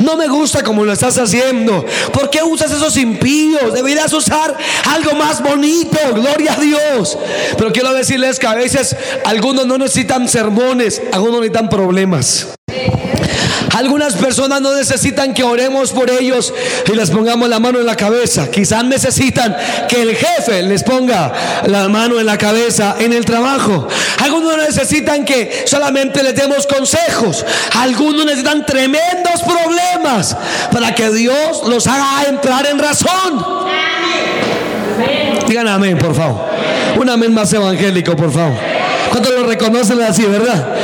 No 0.00 0.16
me 0.16 0.28
gusta 0.28 0.62
como 0.62 0.84
lo 0.84 0.92
estás 0.92 1.18
haciendo. 1.18 1.84
¿Por 2.12 2.30
qué 2.30 2.42
usas 2.42 2.72
esos 2.72 2.96
impíos? 2.96 3.72
Deberías 3.72 4.12
usar 4.12 4.56
algo 4.90 5.12
más 5.14 5.42
bonito, 5.42 5.98
gloria 6.14 6.54
a 6.54 6.60
Dios. 6.60 7.18
Pero 7.56 7.72
quiero 7.72 7.92
decirles 7.92 8.38
que 8.38 8.46
a 8.46 8.54
veces 8.54 8.96
algunos 9.24 9.66
no 9.66 9.78
necesitan 9.78 10.28
sermones, 10.28 11.02
algunos 11.12 11.40
necesitan 11.40 11.68
problemas. 11.68 12.48
Algunas 13.72 14.14
personas 14.14 14.60
no 14.60 14.74
necesitan 14.74 15.32
que 15.32 15.42
oremos 15.42 15.92
por 15.92 16.10
ellos 16.10 16.52
y 16.86 16.94
les 16.94 17.10
pongamos 17.10 17.48
la 17.48 17.58
mano 17.58 17.78
en 17.78 17.86
la 17.86 17.96
cabeza. 17.96 18.50
Quizás 18.50 18.84
necesitan 18.84 19.56
que 19.88 20.02
el 20.02 20.14
jefe 20.14 20.62
les 20.62 20.82
ponga 20.82 21.32
la 21.66 21.88
mano 21.88 22.20
en 22.20 22.26
la 22.26 22.36
cabeza 22.36 22.96
en 22.98 23.12
el 23.12 23.24
trabajo. 23.24 23.88
Algunos 24.22 24.56
necesitan 24.58 25.24
que 25.24 25.64
solamente 25.66 26.22
les 26.22 26.34
demos 26.34 26.66
consejos. 26.66 27.44
Algunos 27.78 28.26
necesitan 28.26 28.66
tremendos 28.66 29.42
problemas 29.42 30.36
para 30.70 30.94
que 30.94 31.10
Dios 31.10 31.62
los 31.66 31.86
haga 31.86 32.24
entrar 32.28 32.66
en 32.66 32.78
razón. 32.78 33.44
Digan 35.48 35.68
amén, 35.68 35.98
por 35.98 36.14
favor. 36.14 36.46
Un 36.98 37.08
amén 37.08 37.32
más 37.32 37.52
evangélico, 37.52 38.14
por 38.16 38.30
favor. 38.32 38.81
¿Cuántos 39.12 39.34
lo 39.34 39.44
reconocen 39.44 40.00
así, 40.00 40.22
verdad? 40.22 40.74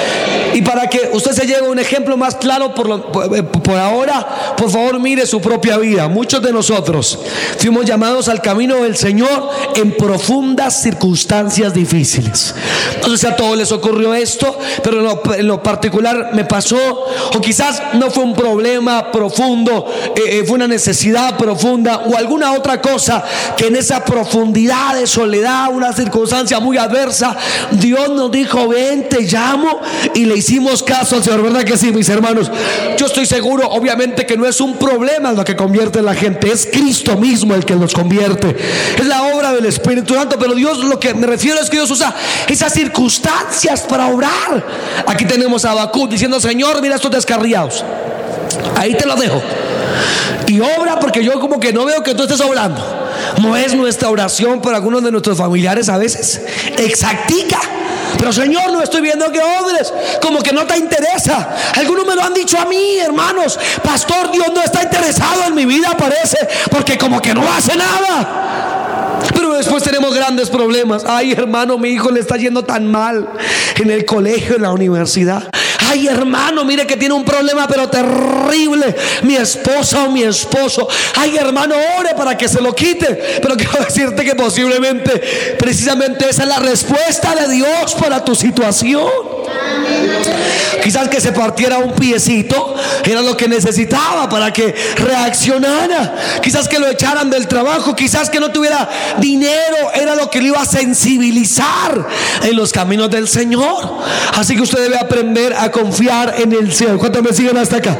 Y 0.53 0.63
para 0.63 0.89
que 0.89 1.11
usted 1.13 1.33
se 1.33 1.47
lleve 1.47 1.69
un 1.69 1.79
ejemplo 1.79 2.17
más 2.17 2.35
claro 2.37 2.75
por, 2.75 2.91
eh, 3.35 3.43
por, 3.43 3.77
ahora, 3.77 4.55
por 4.57 4.71
favor 4.71 5.01
mire 5.01 5.27
su 5.27 5.41
propia 5.41 5.79
vida. 5.79 6.09
Muchos 6.09 6.43
de 6.43 6.53
nosotros 6.53 7.19
fuimos 7.59 7.87
llamados 7.87 8.29
al 8.29 8.43
camino 8.43 8.83
del 8.83 8.97
Señor 8.97 9.49
en 9.75 9.97
profundas 9.97 10.83
circunstancias 10.83 11.73
difíciles. 11.73 12.55
No 13.03 13.09
sé 13.11 13.19
si 13.19 13.27
a 13.27 13.37
todos 13.37 13.57
les 13.57 13.73
ocurrió 13.73 14.13
esto, 14.15 14.59
pero 14.83 15.21
en 15.35 15.47
lo, 15.47 15.63
particular 15.63 16.31
me 16.35 16.45
pasó, 16.45 16.77
o 17.35 17.41
quizás 17.41 17.83
no 17.95 18.11
fue 18.11 18.25
un 18.25 18.35
problema 18.35 19.11
profundo, 19.11 19.87
eh, 20.17 20.41
eh, 20.41 20.45
fue 20.47 20.57
una 20.57 20.69
necesidad 20.69 21.37
profunda 21.37 22.03
o 22.07 22.17
alguna 22.17 22.53
otra 22.53 22.81
cosa 22.81 23.25
que 23.57 23.69
en 23.69 23.77
esa 23.77 24.05
profundidad 24.05 24.95
de 24.95 25.07
soledad, 25.07 25.69
una 25.71 25.93
circunstancia 25.93 26.61
muy 26.61 26.77
adversa, 26.77 27.37
Dios 27.73 28.09
nos 28.19 28.31
dijo, 28.31 28.69
ven, 28.69 29.09
te 29.09 29.23
llamo 29.23 29.81
y 30.15 30.25
le 30.25 30.37
hicimos 30.37 30.83
caso 30.83 31.17
al 31.17 31.25
Señor, 31.25 31.43
¿verdad 31.43 31.65
que 31.65 31.77
sí, 31.77 31.93
mis 31.93 32.09
hermanos? 32.09 32.51
Yo 32.99 33.07
estoy 33.07 33.27
seguro, 33.27 33.69
obviamente, 33.69 34.27
que 34.27 34.37
no 34.37 34.47
es 34.47 34.61
un 34.61 34.77
problema 34.77 35.33
lo 35.33 35.45
que 35.45 35.57
convierte 35.57 36.01
a 36.01 36.03
la 36.03 36.15
gente, 36.15 36.51
es 36.53 36.69
Cristo 36.71 37.17
mismo 37.17 37.55
el 37.55 37.65
que 37.65 37.75
los 37.75 37.95
convierte. 37.95 38.57
Es 38.99 39.07
la 39.07 39.23
obra 39.23 39.53
del 39.53 39.67
Espíritu 39.67 40.15
Santo, 40.15 40.37
pero 40.39 40.55
Dios 40.55 40.79
lo 40.79 40.99
que 40.99 41.15
me 41.15 41.27
refiero 41.27 41.61
es 41.61 41.71
que 41.71 41.77
Dios 41.77 41.91
usa 41.91 42.15
esas 42.49 42.73
circunstancias 42.73 43.83
para 43.83 44.07
obrar. 44.09 44.65
Aquí 45.07 45.25
tenemos 45.25 45.65
a 45.65 45.75
Bakú 45.75 46.09
diciendo, 46.09 46.41
Señor, 46.41 46.83
mira 46.83 46.97
estos 46.97 47.11
descarriados. 47.11 47.85
Ahí 48.77 48.95
te 48.95 49.07
lo 49.07 49.17
dejo. 49.17 49.41
Y 50.47 50.61
obra 50.61 50.99
porque 50.99 51.23
yo 51.23 51.39
como 51.41 51.61
que 51.61 51.73
no 51.73 51.85
veo 51.85 52.03
que 52.03 52.15
tú 52.15 52.23
estés 52.23 52.41
obrando. 52.41 52.83
No 53.43 53.57
es 53.57 53.75
nuestra 53.75 54.09
oración 54.09 54.61
por 54.61 54.75
algunos 54.75 55.03
de 55.03 55.11
nuestros 55.11 55.37
familiares 55.37 55.89
a 55.89 55.99
veces. 55.99 56.41
Exactica. 56.79 57.61
Pero 58.19 58.33
Señor, 58.33 58.73
no 58.73 58.83
estoy 58.83 59.01
viendo 59.01 59.31
que 59.31 59.41
obres, 59.41 59.93
como 60.21 60.41
que 60.41 60.53
no 60.53 60.67
te 60.67 60.77
interesa. 60.77 61.49
Algunos 61.75 62.07
me 62.07 62.15
lo 62.15 62.23
han 62.23 62.35
dicho 62.35 62.59
a 62.59 62.65
mí, 62.65 62.99
hermanos. 62.99 63.59
Pastor, 63.83 64.31
Dios 64.33 64.49
no 64.55 64.63
está 64.63 64.83
interesado 64.83 65.45
en 65.47 65.55
mi 65.55 65.65
vida, 65.65 65.97
parece, 65.97 66.37
porque 66.71 66.99
como 66.99 67.23
que 67.23 67.35
no 67.35 67.43
hace 67.51 67.77
nada. 67.77 69.19
Pero 69.35 69.55
después 69.55 69.83
tenemos 69.83 70.15
grandes 70.15 70.51
problemas. 70.51 71.05
Ay, 71.07 71.33
hermano, 71.33 71.79
mi 71.79 71.91
hijo 71.91 72.11
le 72.11 72.21
está 72.21 72.37
yendo 72.37 72.65
tan 72.65 72.91
mal 72.91 73.29
en 73.77 73.91
el 73.91 74.05
colegio, 74.05 74.57
en 74.57 74.63
la 74.63 74.73
universidad. 74.73 75.49
Ay, 75.91 76.07
hermano, 76.07 76.65
mire 76.65 76.87
que 76.87 76.97
tiene 76.97 77.15
un 77.15 77.25
problema, 77.25 77.67
pero 77.67 77.89
terrible. 77.89 78.95
Mi 79.23 79.37
esposa 79.37 80.05
o 80.05 80.11
mi 80.11 80.23
esposo. 80.23 80.87
Ay, 81.17 81.37
hermano, 81.37 81.75
ore 81.99 82.15
para 82.15 82.37
que 82.37 82.49
se 82.49 82.61
lo 82.61 82.75
quite. 82.75 83.07
Pero 83.41 83.57
quiero 83.57 83.85
decirte 83.85 84.25
que 84.25 84.35
posiblemente, 84.35 85.57
precisamente 85.59 86.29
esa 86.29 86.43
es 86.43 86.49
la 86.49 86.59
respuesta 86.59 87.35
de 87.35 87.55
Dios 87.55 87.95
para 87.95 88.25
tu 88.25 88.35
situación. 88.35 89.11
Quizás 90.83 91.09
que 91.09 91.21
se 91.21 91.33
partiera 91.33 91.79
un 91.79 91.93
piecito 91.93 92.75
era 93.05 93.23
lo 93.23 93.37
que 93.37 93.49
necesitaba 93.49 94.29
para 94.29 94.53
que 94.53 94.75
reaccionara. 94.97 96.41
Quizás 96.43 96.69
que 96.69 96.79
lo 96.79 96.89
echaran 96.89 97.31
del 97.31 97.47
trabajo, 97.47 97.95
quizás 97.95 98.31
que 98.31 98.41
no 98.41 98.51
tuviera 98.51 98.89
dinero, 99.19 99.77
era 99.95 100.15
lo 100.15 100.31
que 100.31 100.41
le 100.41 100.49
iba 100.49 100.61
a 100.61 100.67
sensibilizar 100.67 102.07
en 102.43 102.57
los 102.57 102.73
caminos 102.73 103.11
del 103.11 103.29
Señor. 103.29 103.99
Así 104.35 104.55
que 104.55 104.63
usted 104.63 104.83
debe 104.83 104.99
aprender 104.99 105.55
a 105.55 105.71
confiar 105.71 106.35
en 106.39 106.53
el 106.53 106.73
Señor. 106.73 106.99
¿Cuántos 106.99 107.23
me 107.23 107.33
siguen 107.33 107.57
hasta 107.57 107.77
acá? 107.77 107.97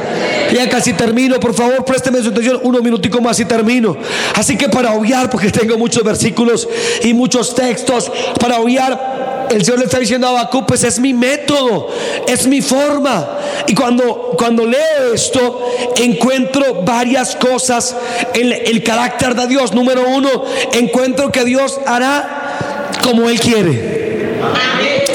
Ya 0.53 0.67
casi 0.69 0.93
termino, 0.93 1.39
por 1.39 1.53
favor, 1.53 1.83
présteme 1.85 2.21
su 2.21 2.29
atención 2.29 2.59
unos 2.63 2.81
minutico 2.81 3.21
más 3.21 3.39
y 3.39 3.45
termino. 3.45 3.95
Así 4.35 4.57
que 4.57 4.69
para 4.69 4.93
obviar, 4.93 5.29
porque 5.29 5.51
tengo 5.51 5.77
muchos 5.77 6.03
versículos 6.03 6.67
y 7.03 7.13
muchos 7.13 7.53
textos, 7.55 8.11
para 8.39 8.59
obviar 8.59 9.18
el 9.49 9.63
Señor 9.65 9.79
le 9.79 9.85
está 9.85 9.99
diciendo 9.99 10.27
a 10.27 10.31
Habacuc, 10.31 10.65
pues 10.65 10.83
es 10.83 10.99
mi 10.99 11.13
método, 11.13 11.89
es 12.27 12.47
mi 12.47 12.61
forma. 12.61 13.27
Y 13.67 13.75
cuando, 13.75 14.33
cuando 14.37 14.65
leo 14.65 15.13
esto, 15.13 15.65
encuentro 15.95 16.81
varias 16.83 17.35
cosas 17.35 17.95
en 18.33 18.51
el 18.51 18.83
carácter 18.83 19.35
de 19.35 19.47
Dios. 19.47 19.73
Número 19.73 20.07
uno, 20.07 20.43
encuentro 20.73 21.31
que 21.31 21.43
Dios 21.45 21.79
hará 21.85 22.89
como 23.03 23.29
Él 23.29 23.39
quiere. 23.39 24.37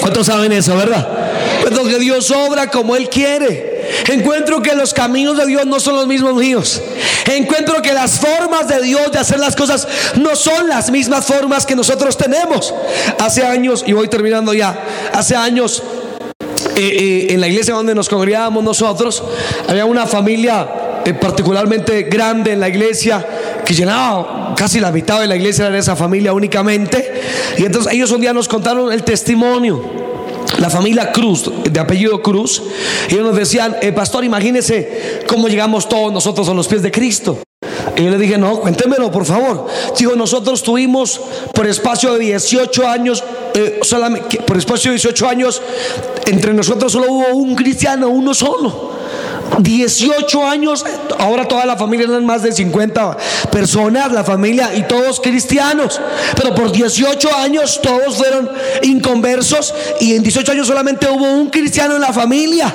¿Cuántos 0.01 0.27
saben 0.27 0.53
eso, 0.53 0.77
verdad? 0.77 1.09
Encuentro 1.59 1.85
que 1.85 1.99
Dios 1.99 2.31
obra 2.31 2.71
como 2.71 2.97
Él 2.97 3.09
quiere. 3.09 3.74
Encuentro 4.11 4.63
que 4.63 4.75
los 4.75 4.95
caminos 4.95 5.37
de 5.37 5.47
Dios 5.47 5.67
no 5.67 5.81
son 5.81 5.97
los 5.97 6.07
mismos 6.07 6.35
míos. 6.35 6.81
Encuentro 7.27 7.81
que 7.83 7.93
las 7.93 8.19
formas 8.19 8.69
de 8.69 8.81
Dios 8.83 9.11
de 9.13 9.19
hacer 9.19 9.39
las 9.39 9.57
cosas 9.57 9.87
no 10.17 10.37
son 10.37 10.69
las 10.69 10.91
mismas 10.91 11.27
formas 11.27 11.67
que 11.67 11.77
nosotros 11.77 12.17
tenemos. 12.17 12.75
Hace 13.19 13.45
años, 13.45 13.85
y 13.87 13.93
voy 13.93 14.09
terminando 14.09 14.53
ya, 14.55 14.79
hace 15.13 15.37
años 15.37 15.83
eh, 16.77 16.81
eh, 16.81 17.27
en 17.31 17.41
la 17.41 17.49
iglesia 17.49 17.75
donde 17.75 17.95
nos 17.95 18.09
congregábamos 18.09 18.65
nosotros, 18.65 19.23
había 19.69 19.85
una 19.85 20.07
familia 20.07 21.03
eh, 21.05 21.15
particularmente 21.15 22.05
grande 22.05 22.53
en 22.53 22.61
la 22.61 22.69
iglesia 22.69 23.25
que 23.65 23.75
llenaba 23.75 24.55
casi 24.57 24.81
la 24.81 24.91
mitad 24.93 25.21
de 25.21 25.27
la 25.27 25.37
iglesia 25.37 25.67
era 25.67 25.79
esa 25.79 25.97
familia 25.97 26.33
únicamente. 26.33 27.23
Y 27.59 27.65
entonces 27.65 27.93
ellos 27.93 28.11
un 28.11 28.21
día 28.21 28.33
nos 28.33 28.49
contaron 28.49 28.93
el 28.93 29.03
testimonio 29.03 30.14
la 30.65 30.71
familia 30.71 31.13
Cruz, 31.13 31.51
de 31.71 31.79
apellido 31.79 32.23
Cruz, 32.23 32.63
y 33.11 33.15
ellos 33.17 33.27
nos 33.27 33.37
decían, 33.37 33.77
eh, 33.83 33.93
pastor, 33.93 34.25
imagínese 34.25 35.21
cómo 35.27 35.47
llegamos 35.47 35.91
todos 35.91 36.11
nosotros 36.11 36.49
a 36.49 36.55
los 36.55 36.69
pies 36.69 36.81
de 36.81 36.91
Cristo. 36.91 37.39
Y 37.95 38.05
yo 38.05 38.11
le 38.11 38.17
dije, 38.17 38.39
no, 38.39 38.61
cuéntemelo, 38.61 39.11
por 39.11 39.27
favor. 39.27 39.67
Digo, 39.99 40.17
nosotros 40.17 40.63
tuvimos 40.63 41.21
por 41.53 41.67
espacio 41.67 42.15
de 42.15 42.21
18 42.21 42.89
años, 42.89 43.23
eh, 43.53 43.79
solamente, 43.83 44.39
por 44.39 44.57
espacio 44.57 44.91
de 44.91 44.95
18 44.95 45.29
años, 45.29 45.61
entre 46.25 46.55
nosotros 46.55 46.91
solo 46.91 47.13
hubo 47.13 47.35
un 47.35 47.55
cristiano, 47.55 48.09
uno 48.09 48.33
solo. 48.33 48.94
18 49.59 50.47
años, 50.47 50.85
ahora 51.19 51.47
toda 51.47 51.67
la 51.67 51.77
familia 51.77 52.07
eran 52.07 52.27
más 52.27 52.43
de 52.43 52.53
50 52.53 53.17
personas, 53.51 54.13
la 54.13 54.25
familia 54.25 54.75
y 54.75 54.83
todos 54.85 55.21
cristianos, 55.21 56.01
pero 56.37 56.55
por 56.55 56.73
18 56.73 57.37
años 57.37 57.81
todos 57.83 58.17
fueron 58.17 58.51
inconversos 58.83 59.75
y 60.01 60.15
en 60.15 60.23
18 60.23 60.53
años 60.53 60.67
solamente 60.67 61.09
hubo 61.09 61.25
un 61.25 61.51
cristiano 61.51 61.95
en 61.95 62.01
la 62.01 62.13
familia 62.13 62.73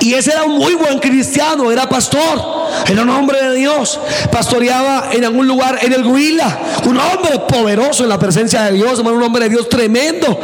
y 0.00 0.14
ese 0.14 0.32
era 0.32 0.44
un 0.44 0.56
muy 0.58 0.74
buen 0.74 0.98
cristiano, 0.98 1.70
era 1.70 1.88
pastor. 1.88 2.58
Era 2.86 3.02
un 3.02 3.10
hombre 3.10 3.42
de 3.42 3.54
Dios. 3.54 3.98
Pastoreaba 4.30 5.10
en 5.12 5.24
algún 5.24 5.46
lugar 5.46 5.78
en 5.82 5.92
el 5.92 6.04
Huila. 6.04 6.58
Un 6.84 6.98
hombre 6.98 7.38
poderoso 7.48 8.02
en 8.02 8.10
la 8.10 8.18
presencia 8.18 8.64
de 8.64 8.72
Dios. 8.72 8.98
Un 8.98 9.22
hombre 9.22 9.44
de 9.44 9.50
Dios 9.50 9.68
tremendo. 9.68 10.38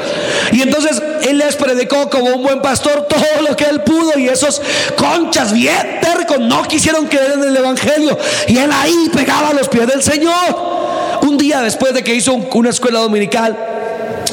Y 0.53 0.63
entonces 0.63 1.03
él 1.23 1.39
les 1.39 1.57
predicó 1.57 2.09
como 2.11 2.27
un 2.27 2.43
buen 2.43 2.63
pastor 2.63 3.07
todo 3.09 3.49
lo 3.49 3.57
que 3.57 3.65
él 3.65 3.83
pudo. 3.83 4.19
Y 4.19 4.29
esos 4.29 4.61
conchas 4.97 5.53
bien 5.53 5.64
tercos 6.01 6.41
no 6.41 6.63
quisieron 6.65 7.07
creer 7.07 7.33
en 7.33 7.45
el 7.45 7.57
Evangelio. 7.57 8.17
Y 8.49 8.59
él 8.59 8.71
ahí 8.73 9.11
pegaba 9.13 9.53
los 9.53 9.69
pies 9.69 9.87
del 9.87 10.03
Señor. 10.03 11.21
Un 11.23 11.39
día 11.39 11.61
después 11.63 11.95
de 11.95 12.03
que 12.03 12.15
hizo 12.15 12.35
una 12.35 12.71
escuela 12.71 13.01
dominical 13.01 13.74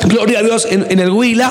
Gloria 0.05 0.39
a 0.39 0.43
Dios 0.43 0.67
en, 0.69 0.99
el 0.99 1.11
Huila. 1.11 1.49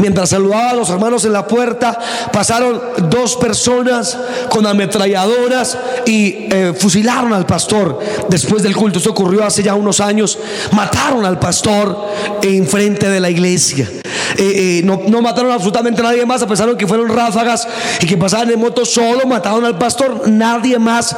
Mientras 0.00 0.30
saludaba 0.30 0.70
a 0.70 0.74
los 0.74 0.90
hermanos 0.90 1.24
en 1.24 1.32
la 1.32 1.46
puerta, 1.46 1.98
pasaron 2.32 2.80
dos 3.08 3.36
personas 3.36 4.18
con 4.48 4.66
ametralladoras 4.66 5.78
y 6.06 6.48
eh, 6.50 6.74
fusilaron 6.78 7.32
al 7.32 7.46
pastor 7.46 8.00
después 8.28 8.62
del 8.62 8.74
culto. 8.74 8.98
Esto 8.98 9.10
ocurrió 9.10 9.44
hace 9.44 9.62
ya 9.62 9.74
unos 9.74 10.00
años. 10.00 10.38
Mataron 10.72 11.24
al 11.24 11.38
pastor 11.38 12.10
en 12.42 12.66
frente 12.66 13.08
de 13.08 13.20
la 13.20 13.30
iglesia. 13.30 13.88
Eh, 14.36 14.80
eh, 14.80 14.82
no, 14.84 14.98
mataron 15.22 15.52
absolutamente 15.52 16.00
a 16.00 16.04
nadie 16.04 16.26
más, 16.26 16.42
a 16.42 16.48
pesar 16.48 16.68
de 16.68 16.76
que 16.76 16.88
fueron 16.88 17.08
ráfagas 17.08 17.68
y 18.00 18.06
que 18.06 18.16
pasaban 18.16 18.50
en 18.50 18.58
moto 18.58 18.84
solo, 18.84 19.26
mataron 19.26 19.64
al 19.64 19.78
pastor. 19.78 20.28
Nadie 20.28 20.78
más 20.78 21.14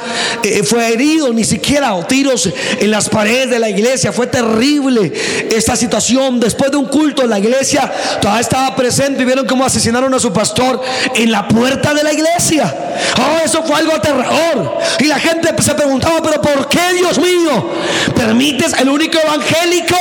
fue 0.65 0.93
herido, 0.93 1.33
ni 1.33 1.45
siquiera 1.45 1.95
o 1.95 2.05
tiros 2.05 2.51
en 2.79 2.91
las 2.91 3.09
paredes 3.09 3.51
de 3.51 3.59
la 3.59 3.71
iglesia. 3.71 4.13
Fue 4.13 4.27
terrible 4.27 5.13
esta 5.51 5.77
situación 5.77 6.39
después 6.39 6.66
de 6.71 6.77
un 6.77 6.87
culto 6.87 7.27
la 7.27 7.39
iglesia, 7.39 7.91
todavía 8.21 8.41
estaba 8.41 8.75
presente 8.75 9.23
y 9.23 9.25
vieron 9.25 9.47
cómo 9.47 9.65
asesinaron 9.65 10.13
a 10.15 10.19
su 10.19 10.33
pastor 10.33 10.81
en 11.15 11.31
la 11.31 11.47
puerta 11.49 11.95
de 11.95 12.03
la 12.03 12.13
iglesia. 12.13 12.75
Oh, 13.19 13.45
eso 13.45 13.63
fue 13.63 13.77
algo 13.77 13.95
aterrador. 13.95 14.79
Y 15.01 15.05
la 15.05 15.19
gente 15.19 15.51
se 15.63 15.75
preguntaba, 15.75 16.21
pero 16.23 16.41
¿por 16.41 16.69
qué, 16.69 16.95
Dios 16.95 17.19
mío, 17.19 17.71
permites 18.15 18.73
el 18.75 18.89
único 18.89 19.19
evangélico 19.19 19.97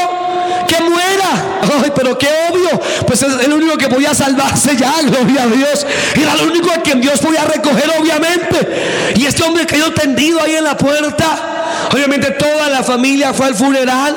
que 0.67 0.81
muera? 0.81 1.59
Ay, 1.83 1.91
pero 1.95 2.17
qué 2.17 2.27
obvio. 2.49 2.79
Pues 3.05 3.21
es 3.21 3.45
el 3.45 3.53
único 3.53 3.77
que 3.77 3.87
podía 3.87 4.13
salvarse 4.13 4.75
ya, 4.75 4.93
gloria 5.03 5.43
a 5.43 5.47
Dios. 5.47 5.85
Era 6.15 6.33
el 6.33 6.49
único 6.49 6.71
a 6.71 6.81
quien 6.81 7.01
Dios 7.01 7.19
podía 7.19 7.45
recoger, 7.45 7.91
obviamente. 7.99 9.13
Y 9.15 9.25
este 9.25 9.43
hombre 9.43 9.65
cayó 9.65 9.93
tendido 9.93 10.41
ahí 10.41 10.55
en 10.55 10.63
la 10.63 10.77
puerta. 10.77 11.55
Obviamente 11.91 12.31
toda 12.31 12.69
la 12.69 12.83
familia 12.83 13.33
fue 13.33 13.47
al 13.47 13.55
funeral. 13.55 14.15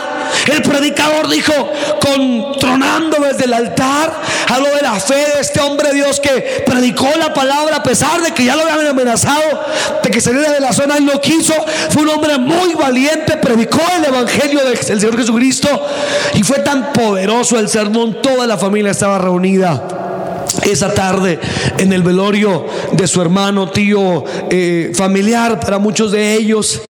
El 0.53 0.62
predicador 0.62 1.29
dijo, 1.29 1.53
contronando 2.01 3.19
desde 3.21 3.45
el 3.45 3.55
altar, 3.55 4.12
habló 4.49 4.69
de 4.75 4.83
la 4.83 4.95
fe 5.01 5.14
de 5.14 5.41
este 5.41 5.61
hombre 5.61 5.93
Dios 5.93 6.21
que 6.21 6.64
predicó 6.67 7.09
la 7.19 7.33
palabra 7.33 7.77
a 7.77 7.83
pesar 7.83 8.21
de 8.23 8.33
que 8.33 8.45
ya 8.45 8.57
lo 8.57 8.62
habían 8.62 8.87
amenazado 8.87 9.67
de 10.03 10.11
que 10.11 10.21
saliera 10.21 10.53
de 10.53 10.61
la 10.61 10.73
zona 10.73 10.99
y 10.99 11.05
no 11.05 11.21
quiso. 11.21 11.55
Fue 11.91 12.03
un 12.03 12.11
hombre 12.11 12.38
muy 12.38 12.75
valiente, 12.75 13.37
predicó 13.37 13.81
el 13.97 14.05
evangelio 14.05 14.64
del 14.64 14.79
Señor 14.79 15.17
Jesucristo 15.17 15.69
y 16.35 16.43
fue 16.43 16.61
tan 16.61 16.93
poderoso 16.93 17.59
el 17.59 17.69
sermón. 17.69 18.21
Toda 18.23 18.47
la 18.47 18.59
familia 18.59 18.91
estaba 18.91 19.19
reunida 19.19 20.07
esa 20.62 20.93
tarde 20.93 21.38
en 21.79 21.93
el 21.93 22.03
velorio 22.03 22.67
de 22.93 23.07
su 23.07 23.21
hermano, 23.21 23.71
tío, 23.71 24.25
eh, 24.51 24.93
familiar 24.95 25.61
para 25.61 25.79
muchos 25.79 26.12
de 26.12 26.35
ellos. 26.35 26.83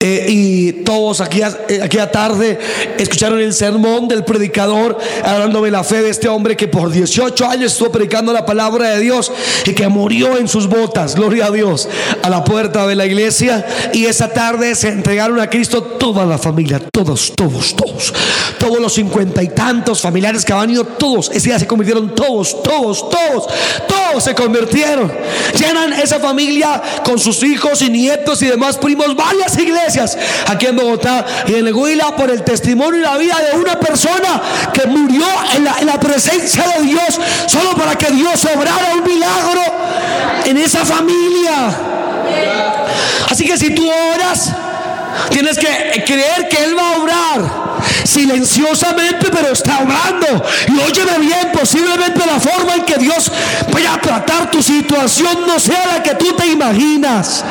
Eh, 0.00 0.26
y 0.28 0.43
todos 0.84 1.20
aquí, 1.20 1.40
eh, 1.40 1.80
aquella 1.82 2.10
tarde 2.10 2.58
escucharon 2.98 3.40
el 3.40 3.52
sermón 3.52 4.08
del 4.08 4.24
predicador 4.24 4.98
hablando 5.24 5.62
de 5.62 5.70
la 5.70 5.82
fe 5.82 6.02
de 6.02 6.10
este 6.10 6.28
hombre 6.28 6.56
que 6.56 6.68
por 6.68 6.90
18 6.90 7.46
años 7.46 7.72
estuvo 7.72 7.90
predicando 7.90 8.32
la 8.32 8.46
palabra 8.46 8.90
de 8.90 9.00
Dios 9.00 9.32
y 9.64 9.72
que 9.72 9.88
murió 9.88 10.36
en 10.36 10.48
sus 10.48 10.68
botas, 10.68 11.14
gloria 11.14 11.46
a 11.46 11.50
Dios, 11.50 11.88
a 12.22 12.30
la 12.30 12.44
puerta 12.44 12.86
de 12.86 12.94
la 12.94 13.06
iglesia. 13.06 13.66
Y 13.92 14.06
esa 14.06 14.28
tarde 14.32 14.74
se 14.74 14.88
entregaron 14.88 15.40
a 15.40 15.50
Cristo 15.50 15.82
toda 15.82 16.24
la 16.26 16.38
familia, 16.38 16.80
todos, 16.92 17.32
todos, 17.34 17.74
todos, 17.74 18.12
todos 18.58 18.80
los 18.80 18.92
cincuenta 18.92 19.42
y 19.42 19.48
tantos 19.48 20.00
familiares 20.00 20.44
que 20.44 20.52
habían 20.52 20.70
ido, 20.70 20.84
todos, 20.84 21.30
ese 21.30 21.48
día 21.48 21.58
se 21.58 21.66
convirtieron 21.66 22.14
todos, 22.14 22.62
todos, 22.62 23.08
todos, 23.10 23.46
todos 23.88 24.03
se 24.20 24.34
convirtieron. 24.34 25.12
Llenan 25.58 25.92
esa 25.92 26.20
familia 26.20 26.80
con 27.04 27.18
sus 27.18 27.42
hijos 27.42 27.82
y 27.82 27.90
nietos 27.90 28.42
y 28.42 28.46
demás 28.46 28.76
primos, 28.76 29.14
varias 29.14 29.56
iglesias 29.58 30.16
aquí 30.46 30.66
en 30.66 30.76
Bogotá 30.76 31.24
y 31.46 31.54
en 31.54 31.66
el 31.66 31.74
Huila 31.74 32.16
por 32.16 32.30
el 32.30 32.42
testimonio 32.42 33.00
y 33.00 33.02
la 33.02 33.16
vida 33.16 33.38
de 33.50 33.58
una 33.58 33.78
persona 33.78 34.42
que 34.72 34.86
murió 34.86 35.26
en 35.56 35.64
la, 35.64 35.76
en 35.80 35.86
la 35.86 35.98
presencia 35.98 36.64
de 36.76 36.84
Dios 36.84 37.20
solo 37.46 37.74
para 37.74 37.96
que 37.96 38.10
Dios 38.12 38.44
obrara 38.44 38.94
un 38.94 39.04
milagro 39.04 39.62
en 40.44 40.56
esa 40.58 40.84
familia. 40.84 41.70
Así 43.30 43.46
que 43.46 43.56
si 43.58 43.70
tú 43.70 43.88
oras, 44.14 44.50
tienes 45.30 45.58
que 45.58 46.04
creer 46.04 46.48
que 46.48 46.64
Él 46.64 46.76
va 46.76 46.90
a 46.90 46.96
obrar 46.98 47.63
silenciosamente, 48.14 49.28
pero 49.30 49.52
está 49.52 49.78
hablando. 49.78 50.44
Y 50.68 50.78
óyeme 50.78 51.18
bien, 51.18 51.50
posiblemente 51.52 52.20
la 52.24 52.38
forma 52.38 52.76
en 52.76 52.84
que 52.84 52.96
Dios 52.96 53.30
vaya 53.72 53.94
a 53.94 54.00
tratar 54.00 54.50
tu 54.50 54.62
situación 54.62 55.46
no 55.46 55.58
sea 55.58 55.86
la 55.94 56.02
que 56.02 56.14
tú 56.14 56.32
te 56.34 56.46
imaginas. 56.46 57.44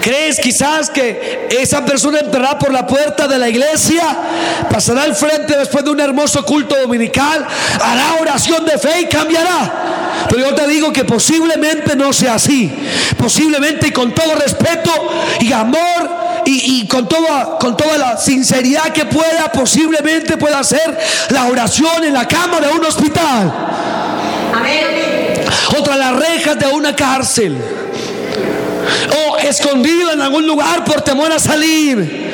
¿Crees 0.00 0.40
quizás 0.40 0.90
que 0.90 1.48
esa 1.50 1.84
persona 1.84 2.20
entrará 2.20 2.58
por 2.58 2.72
la 2.72 2.86
puerta 2.86 3.28
de 3.28 3.38
la 3.38 3.48
iglesia, 3.48 4.02
pasará 4.70 5.02
al 5.02 5.14
frente 5.14 5.56
después 5.56 5.84
de 5.84 5.90
un 5.90 6.00
hermoso 6.00 6.44
culto 6.44 6.74
dominical, 6.76 7.46
hará 7.80 8.14
oración 8.20 8.64
de 8.64 8.78
fe 8.78 9.02
y 9.02 9.06
cambiará? 9.06 10.26
Pero 10.28 10.48
yo 10.48 10.54
te 10.54 10.66
digo 10.66 10.92
que 10.92 11.04
posiblemente 11.04 11.94
no 11.94 12.12
sea 12.12 12.34
así. 12.34 12.72
Posiblemente 13.16 13.88
y 13.88 13.90
con 13.92 14.12
todo 14.14 14.34
respeto 14.34 14.90
y 15.40 15.52
amor 15.52 16.19
y, 16.52 16.86
con, 16.88 17.08
toda, 17.08 17.58
con 17.58 17.76
toda 17.76 17.98
la 17.98 18.16
sinceridad 18.16 18.92
que 18.92 19.04
pueda, 19.04 19.50
posiblemente 19.52 20.36
pueda 20.36 20.58
hacer 20.58 20.98
la 21.30 21.46
oración 21.46 22.04
en 22.04 22.12
la 22.12 22.26
cama 22.26 22.60
de 22.60 22.68
un 22.68 22.84
hospital. 22.84 23.52
Otra 25.78 25.96
las 25.96 26.16
rejas 26.16 26.58
de 26.58 26.66
una 26.66 26.94
cárcel. 26.94 27.56
O 29.28 29.36
escondido 29.38 30.12
en 30.12 30.20
algún 30.20 30.46
lugar 30.46 30.84
por 30.84 31.00
temor 31.02 31.30
a 31.32 31.38
salir. 31.38 32.30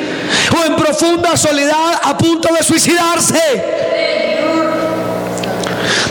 O 0.57 0.65
en 0.65 0.75
profunda 0.75 1.37
soledad 1.37 1.99
a 2.03 2.17
punto 2.17 2.53
de 2.53 2.63
suicidarse. 2.63 3.41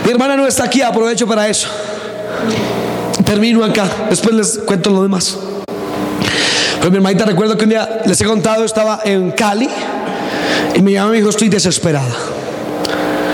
Mi 0.05 0.11
hermana 0.11 0.37
no 0.37 0.47
está 0.47 0.63
aquí, 0.65 0.81
aprovecho 0.81 1.27
para 1.27 1.47
eso. 1.47 1.67
Termino 3.25 3.63
acá, 3.63 3.89
después 4.09 4.33
les 4.33 4.57
cuento 4.59 4.89
lo 4.89 5.03
demás. 5.03 5.37
Pero 6.79 6.91
mi 6.91 6.97
hermanita 6.97 7.25
recuerdo 7.25 7.57
que 7.57 7.63
un 7.63 7.71
día 7.71 8.01
les 8.05 8.19
he 8.21 8.25
contado, 8.25 8.63
estaba 8.63 9.01
en 9.03 9.31
Cali 9.31 9.69
y 10.75 10.81
me 10.81 10.91
llamó 10.91 11.09
y 11.09 11.11
me 11.11 11.17
dijo, 11.17 11.29
estoy 11.29 11.49
desesperada. 11.49 12.15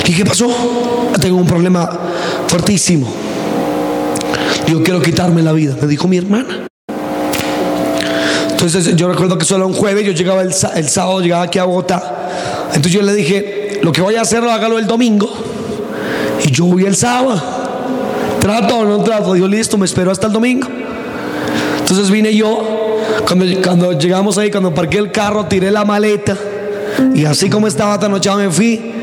¿Y 0.06 0.14
qué 0.14 0.26
pasó? 0.26 0.50
Tengo 1.20 1.38
un 1.38 1.48
problema 1.48 1.90
fuertísimo. 2.48 3.12
Yo 4.68 4.84
quiero 4.84 5.02
quitarme 5.02 5.42
la 5.42 5.54
vida, 5.54 5.76
me 5.82 5.88
dijo 5.88 6.08
mi 6.08 6.18
hermana. 6.18 6.68
Entonces 8.66 8.96
yo 8.96 9.10
recuerdo 9.10 9.38
que 9.38 9.44
solo 9.44 9.68
un 9.68 9.74
jueves, 9.74 10.06
yo 10.06 10.14
llegaba 10.14 10.42
el, 10.42 10.54
sábado, 10.54 11.20
llegaba 11.20 11.44
aquí 11.44 11.60
a 11.60 11.66
Bogotá. 11.66 12.30
Entonces 12.68 12.94
yo 12.94 13.02
le 13.02 13.14
dije, 13.14 13.80
lo 13.82 13.92
que 13.92 14.02
voy 14.02 14.16
a 14.16 14.22
hacer, 14.22 14.42
hágalo 14.44 14.80
el 14.80 14.88
domingo. 14.88 15.30
Y 16.46 16.52
yo 16.52 16.66
voy 16.66 16.86
el 16.86 16.96
sábado. 16.96 17.42
¿Trato 18.40 18.78
o 18.78 18.86
no 18.86 19.04
trato? 19.04 19.34
Dijo, 19.34 19.48
listo, 19.48 19.78
me 19.78 19.86
espero 19.86 20.12
hasta 20.12 20.28
el 20.28 20.34
domingo. 20.34 20.68
Entonces 21.80 22.10
vine 22.10 22.34
yo, 22.34 22.83
cuando, 23.28 23.94
llegamos 23.94 24.38
ahí, 24.38 24.52
cuando 24.52 24.74
parqué 24.74 24.98
el 24.98 25.12
carro, 25.12 25.46
tiré 25.46 25.72
la 25.72 25.86
maleta. 25.86 26.38
Y 27.14 27.26
así 27.26 27.50
como 27.50 27.68
estaba 27.68 28.00
tan 28.00 28.12
noche 28.12 28.30
me 28.36 28.50
fui 28.50 28.94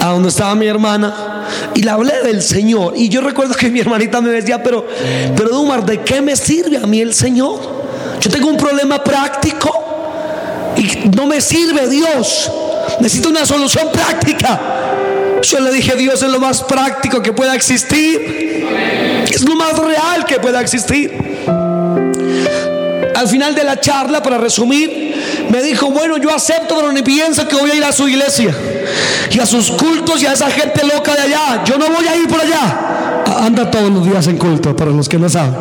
a 0.00 0.06
donde 0.06 0.28
estaba 0.28 0.54
mi 0.54 0.66
hermana 0.66 1.46
y 1.74 1.82
le 1.82 1.90
hablé 1.90 2.22
del 2.24 2.42
Señor. 2.42 2.94
Y 2.96 3.08
yo 3.08 3.20
recuerdo 3.20 3.54
que 3.54 3.70
mi 3.70 3.80
hermanita 3.80 4.20
me 4.20 4.30
decía, 4.30 4.62
pero, 4.62 4.86
pero 5.36 5.50
Dumar, 5.50 5.84
¿de 5.84 6.00
qué 6.00 6.20
me 6.20 6.36
sirve 6.36 6.76
a 6.76 6.86
mí 6.86 7.00
el 7.00 7.14
Señor? 7.14 7.60
Yo 8.20 8.30
tengo 8.30 8.48
un 8.48 8.56
problema 8.56 9.02
práctico 9.02 9.70
y 10.76 11.08
no 11.16 11.26
me 11.26 11.40
sirve 11.40 11.88
Dios. 11.88 12.50
Necesito 13.00 13.30
una 13.30 13.44
solución 13.44 13.88
práctica. 13.92 14.60
Yo 15.42 15.60
le 15.60 15.72
dije, 15.72 15.96
Dios 15.96 16.22
es 16.22 16.30
lo 16.30 16.38
más 16.38 16.62
práctico 16.62 17.20
que 17.20 17.32
pueda 17.32 17.54
existir. 17.54 18.66
Es 19.28 19.42
lo 19.42 19.56
más 19.56 19.76
real 19.78 20.24
que 20.26 20.38
pueda 20.38 20.60
existir. 20.60 21.31
Al 23.22 23.28
final 23.28 23.54
de 23.54 23.62
la 23.62 23.78
charla, 23.78 24.20
para 24.20 24.36
resumir, 24.36 25.14
me 25.48 25.62
dijo, 25.62 25.92
bueno, 25.92 26.16
yo 26.16 26.34
acepto, 26.34 26.74
pero 26.74 26.90
ni 26.90 27.02
pienso 27.02 27.46
que 27.46 27.54
voy 27.54 27.70
a 27.70 27.74
ir 27.76 27.84
a 27.84 27.92
su 27.92 28.08
iglesia 28.08 28.52
y 29.30 29.38
a 29.38 29.46
sus 29.46 29.70
cultos 29.70 30.20
y 30.20 30.26
a 30.26 30.32
esa 30.32 30.50
gente 30.50 30.84
loca 30.84 31.14
de 31.14 31.22
allá. 31.22 31.62
Yo 31.64 31.78
no 31.78 31.88
voy 31.88 32.04
a 32.04 32.16
ir 32.16 32.26
por 32.26 32.40
allá. 32.40 33.22
Anda 33.38 33.70
todos 33.70 33.92
los 33.92 34.04
días 34.04 34.26
en 34.26 34.38
culto, 34.38 34.74
para 34.74 34.90
los 34.90 35.08
que 35.08 35.18
no 35.18 35.28
saben 35.28 35.54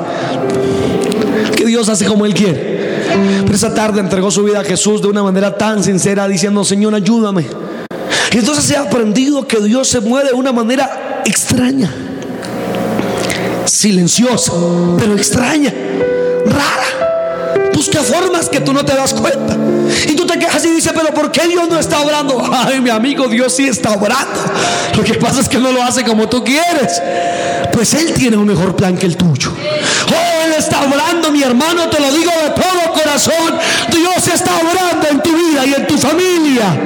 que 1.56 1.66
Dios 1.66 1.88
hace 1.88 2.06
como 2.06 2.26
Él 2.26 2.34
quiere. 2.34 3.06
Pero 3.44 3.54
esa 3.56 3.76
tarde 3.76 4.00
entregó 4.00 4.32
su 4.32 4.44
vida 4.44 4.62
a 4.62 4.64
Jesús 4.64 5.02
de 5.04 5.08
una 5.08 5.22
manera 5.22 5.56
tan 5.56 5.84
sincera, 5.84 6.28
diciendo, 6.28 6.64
Señor, 6.64 6.96
ayúdame. 6.96 7.46
Y 8.32 8.38
entonces 8.40 8.76
ha 8.76 8.82
aprendido 8.82 9.46
que 9.46 9.60
Dios 9.60 9.88
se 9.88 10.00
mueve 10.00 10.30
de 10.30 10.36
una 10.36 10.52
manera 10.52 11.22
extraña, 11.26 11.94
silenciosa, 13.66 14.54
pero 14.98 15.14
extraña, 15.16 15.72
rara. 16.46 17.01
Busca 17.92 18.04
formas 18.04 18.48
que 18.48 18.62
tú 18.62 18.72
no 18.72 18.86
te 18.86 18.96
das 18.96 19.14
cuenta. 19.14 19.58
Y 20.08 20.16
tú 20.16 20.26
te 20.26 20.40
quejas 20.40 20.64
y 20.64 20.70
dices, 20.70 20.94
pero 20.96 21.14
¿por 21.14 21.30
qué 21.30 21.46
Dios 21.48 21.68
no 21.68 21.78
está 21.78 22.00
obrando? 22.00 22.42
Ay, 22.66 22.80
mi 22.80 22.90
amigo, 22.90 23.28
Dios 23.28 23.54
sí 23.54 23.68
está 23.68 23.92
obrando. 23.92 24.40
Lo 24.96 25.04
que 25.04 25.16
pasa 25.16 25.42
es 25.42 25.50
que 25.50 25.58
no 25.58 25.74
lo 25.74 25.84
hace 25.84 26.06
como 26.06 26.30
tú 26.30 26.42
quieres. 26.42 27.02
Pues 27.74 27.94
Él 27.94 28.14
tiene 28.14 28.38
un 28.38 28.46
mejor 28.46 28.78
plan 28.78 28.98
que 28.98 29.08
el 29.08 29.18
tuyo. 29.18 29.52
Oh, 29.52 30.46
Él 30.46 30.54
está 30.58 30.84
obrando, 30.84 31.32
mi 31.32 31.44
hermano, 31.44 31.90
te 31.90 32.00
lo 32.00 32.14
digo 32.14 32.32
de 32.32 32.50
todo 32.52 32.94
corazón. 32.94 33.60
Dios 33.92 34.28
está 34.34 34.52
obrando 34.56 35.08
en 35.10 35.22
tu 35.22 35.36
vida 35.36 35.66
y 35.66 35.74
en 35.74 35.88
tu 35.88 35.98
familia. 35.98 36.80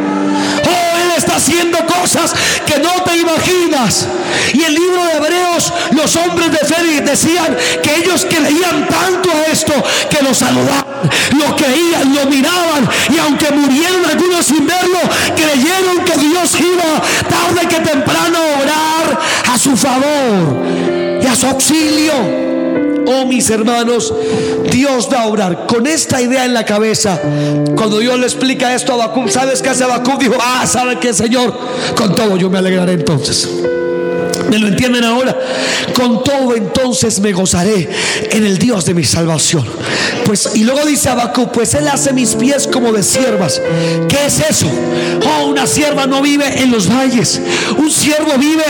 Oh, 0.65 0.94
haciendo 1.35 1.77
cosas 1.85 2.33
que 2.65 2.79
no 2.79 3.03
te 3.03 3.17
imaginas. 3.17 4.07
Y 4.53 4.63
el 4.63 4.73
libro 4.73 5.03
de 5.05 5.17
Hebreos, 5.17 5.73
los 5.91 6.15
hombres 6.15 6.51
de 6.51 6.59
fe 6.59 7.01
decían 7.01 7.55
que 7.81 7.95
ellos 7.97 8.25
creían 8.29 8.87
tanto 8.87 9.29
a 9.31 9.51
esto 9.51 9.73
que 10.09 10.23
lo 10.23 10.33
saludaban, 10.33 11.09
lo 11.31 11.55
creían, 11.55 12.15
lo 12.15 12.25
miraban. 12.25 12.89
Y 13.13 13.19
aunque 13.19 13.51
murieron 13.51 14.05
algunos 14.05 14.45
sin 14.45 14.65
verlo, 14.65 14.99
creyeron 15.35 16.03
que 16.05 16.17
Dios 16.17 16.55
iba 16.59 17.01
tarde 17.29 17.67
que 17.67 17.79
temprano 17.81 18.37
a 18.37 18.61
orar 18.61 19.19
a 19.53 19.57
su 19.57 19.75
favor 19.75 20.65
y 21.21 21.25
a 21.25 21.35
su 21.35 21.47
auxilio. 21.47 22.44
Oh, 23.07 23.25
mis 23.25 23.49
hermanos, 23.49 24.13
Dios 24.71 25.09
va 25.11 25.21
a 25.21 25.27
obrar 25.27 25.67
con 25.67 25.87
esta 25.87 26.21
idea 26.21 26.45
en 26.45 26.53
la 26.53 26.65
cabeza. 26.65 27.19
Cuando 27.75 27.99
Dios 27.99 28.17
le 28.19 28.25
explica 28.25 28.73
esto 28.73 28.93
a 28.93 29.07
Bacum, 29.07 29.27
¿sabes 29.29 29.61
qué 29.61 29.69
hace 29.69 29.85
Bacum? 29.85 30.17
Dijo, 30.17 30.35
ah, 30.39 30.65
¿sabe 30.67 30.99
qué, 30.99 31.13
Señor? 31.13 31.57
Con 31.95 32.15
todo 32.15 32.37
yo 32.37 32.49
me 32.49 32.57
alegraré 32.57 32.93
entonces. 32.93 33.49
¿Me 34.55 34.59
lo 34.59 34.67
entienden 34.69 35.03
ahora? 35.03 35.37
Con 35.93 36.23
todo 36.23 36.55
entonces 36.55 37.19
me 37.19 37.33
gozaré 37.33 37.89
en 38.31 38.45
el 38.45 38.57
Dios 38.57 38.85
de 38.85 38.93
mi 38.93 39.03
salvación. 39.03 39.65
Pues, 40.23 40.51
y 40.55 40.63
luego 40.63 40.85
dice 40.85 41.09
Abacú, 41.09 41.51
pues 41.51 41.73
él 41.73 41.85
hace 41.89 42.13
mis 42.13 42.35
pies 42.35 42.65
como 42.65 42.93
de 42.93 43.03
siervas. 43.03 43.61
¿Qué 44.07 44.25
es 44.25 44.39
eso? 44.49 44.71
Oh, 45.25 45.47
una 45.47 45.67
sierva 45.67 46.07
no 46.07 46.21
vive 46.21 46.61
en 46.61 46.71
los 46.71 46.87
valles. 46.87 47.41
Un 47.77 47.91
siervo 47.91 48.37
vive 48.37 48.63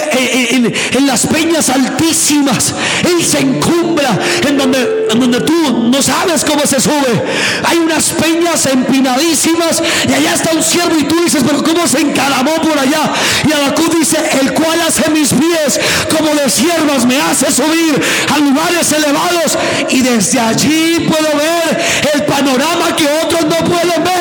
en, 0.55 0.73
en 0.97 1.05
las 1.05 1.27
peñas 1.27 1.69
altísimas. 1.69 2.73
Él 3.07 3.23
se 3.23 3.41
encumbra 3.41 4.17
en 4.49 4.57
donde, 4.57 5.04
donde 5.09 5.41
tú 5.41 5.89
no 5.91 6.01
sabes 6.01 6.43
cómo 6.43 6.65
se 6.65 6.79
sube. 6.79 7.23
Hay 7.63 7.77
unas 7.77 8.09
peñas 8.11 8.65
empinadísimas 8.65 9.81
y 10.07 10.13
allá 10.13 10.33
está 10.33 10.51
un 10.53 10.63
siervo 10.63 10.95
y 10.99 11.03
tú 11.03 11.15
dices, 11.23 11.43
pero 11.45 11.63
¿cómo 11.63 11.87
se 11.87 11.99
encaramó 11.99 12.55
por 12.55 12.77
allá? 12.77 13.11
Y 13.47 13.51
Abacú 13.51 13.83
dice, 13.97 14.17
el 14.41 14.53
cual 14.53 14.81
hace 14.81 15.09
mis 15.11 15.33
pies 15.33 15.79
como 16.09 16.33
de 16.35 16.49
siervas 16.49 17.05
me 17.05 17.19
hace 17.21 17.51
subir 17.51 18.01
a 18.33 18.39
lugares 18.39 18.91
elevados 18.91 19.57
y 19.89 20.01
desde 20.01 20.39
allí 20.39 21.07
puedo 21.07 21.37
ver 21.37 21.85
el 22.13 22.23
panorama 22.25 22.95
que 22.95 23.07
otros 23.23 23.45
no 23.45 23.57
pueden 23.69 24.03
ver. 24.03 24.14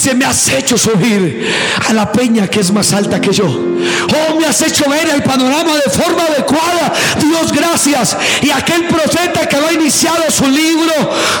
Dice, 0.00 0.14
me 0.14 0.24
has 0.24 0.48
hecho 0.48 0.78
subir 0.78 1.46
a 1.86 1.92
la 1.92 2.10
peña 2.10 2.48
que 2.48 2.60
es 2.60 2.72
más 2.72 2.90
alta 2.94 3.20
que 3.20 3.34
yo. 3.34 3.44
Oh, 3.44 4.40
me 4.40 4.46
has 4.46 4.62
hecho 4.62 4.88
ver 4.88 5.10
el 5.14 5.22
panorama 5.22 5.74
de 5.74 5.90
forma 5.90 6.22
adecuada. 6.22 6.90
Dios, 7.20 7.52
gracias. 7.52 8.16
Y 8.40 8.50
aquel 8.50 8.86
profeta 8.86 9.46
que 9.46 9.56
ha 9.56 9.72
iniciado 9.74 10.30
su 10.30 10.48
libro 10.48 10.90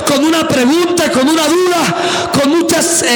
con 0.06 0.22
una 0.22 0.46
pregunta, 0.46 1.10
con 1.10 1.26
una 1.26 1.46
duda, 1.46 2.30
con 2.34 2.50
muchas 2.50 3.02
eh, 3.02 3.06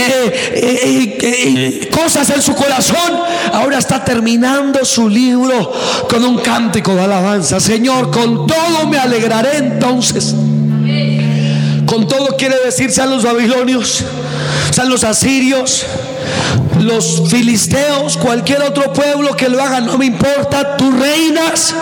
eh, 0.54 1.18
eh, 1.20 1.90
cosas 1.90 2.30
en 2.30 2.40
su 2.40 2.54
corazón, 2.54 3.12
ahora 3.52 3.76
está 3.76 4.02
terminando 4.02 4.82
su 4.86 5.10
libro 5.10 5.74
con 6.08 6.24
un 6.24 6.38
cántico 6.38 6.94
de 6.94 7.02
alabanza. 7.02 7.60
Señor, 7.60 8.10
con 8.10 8.46
todo 8.46 8.86
me 8.88 8.96
alegraré 8.96 9.58
entonces. 9.58 10.34
Con 11.84 12.08
todo 12.08 12.34
quiere 12.38 12.56
decirse 12.64 13.02
a 13.02 13.06
los 13.06 13.24
babilonios 13.24 14.04
sean 14.74 14.88
los 14.88 15.04
asirios, 15.04 15.86
los 16.80 17.22
filisteos, 17.28 18.16
cualquier 18.16 18.62
otro 18.62 18.92
pueblo 18.92 19.36
que 19.36 19.48
lo 19.48 19.62
haga, 19.62 19.80
no 19.80 19.96
me 19.96 20.06
importa, 20.06 20.76
tú 20.76 20.90
reinas 20.90 21.72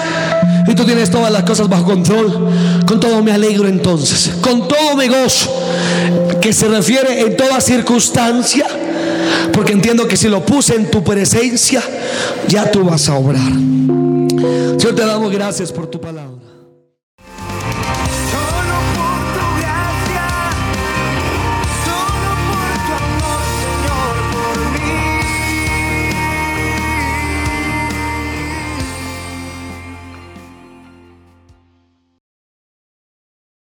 y 0.66 0.74
tú 0.74 0.84
tienes 0.84 1.10
todas 1.10 1.32
las 1.32 1.42
cosas 1.44 1.70
bajo 1.70 1.84
control. 1.84 2.50
Con 2.86 3.00
todo 3.00 3.22
me 3.22 3.32
alegro 3.32 3.66
entonces, 3.66 4.32
con 4.42 4.68
todo 4.68 4.94
me 4.94 5.08
gozo, 5.08 5.50
que 6.42 6.52
se 6.52 6.68
refiere 6.68 7.22
en 7.22 7.34
toda 7.34 7.62
circunstancia, 7.62 8.66
porque 9.54 9.72
entiendo 9.72 10.06
que 10.06 10.18
si 10.18 10.28
lo 10.28 10.44
puse 10.44 10.74
en 10.74 10.90
tu 10.90 11.02
presencia, 11.02 11.82
ya 12.46 12.70
tú 12.70 12.84
vas 12.84 13.08
a 13.08 13.14
obrar. 13.14 13.52
Señor, 14.76 14.94
te 14.94 15.06
damos 15.06 15.32
gracias 15.32 15.72
por 15.72 15.86
tu 15.86 15.98
palabra. 15.98 16.41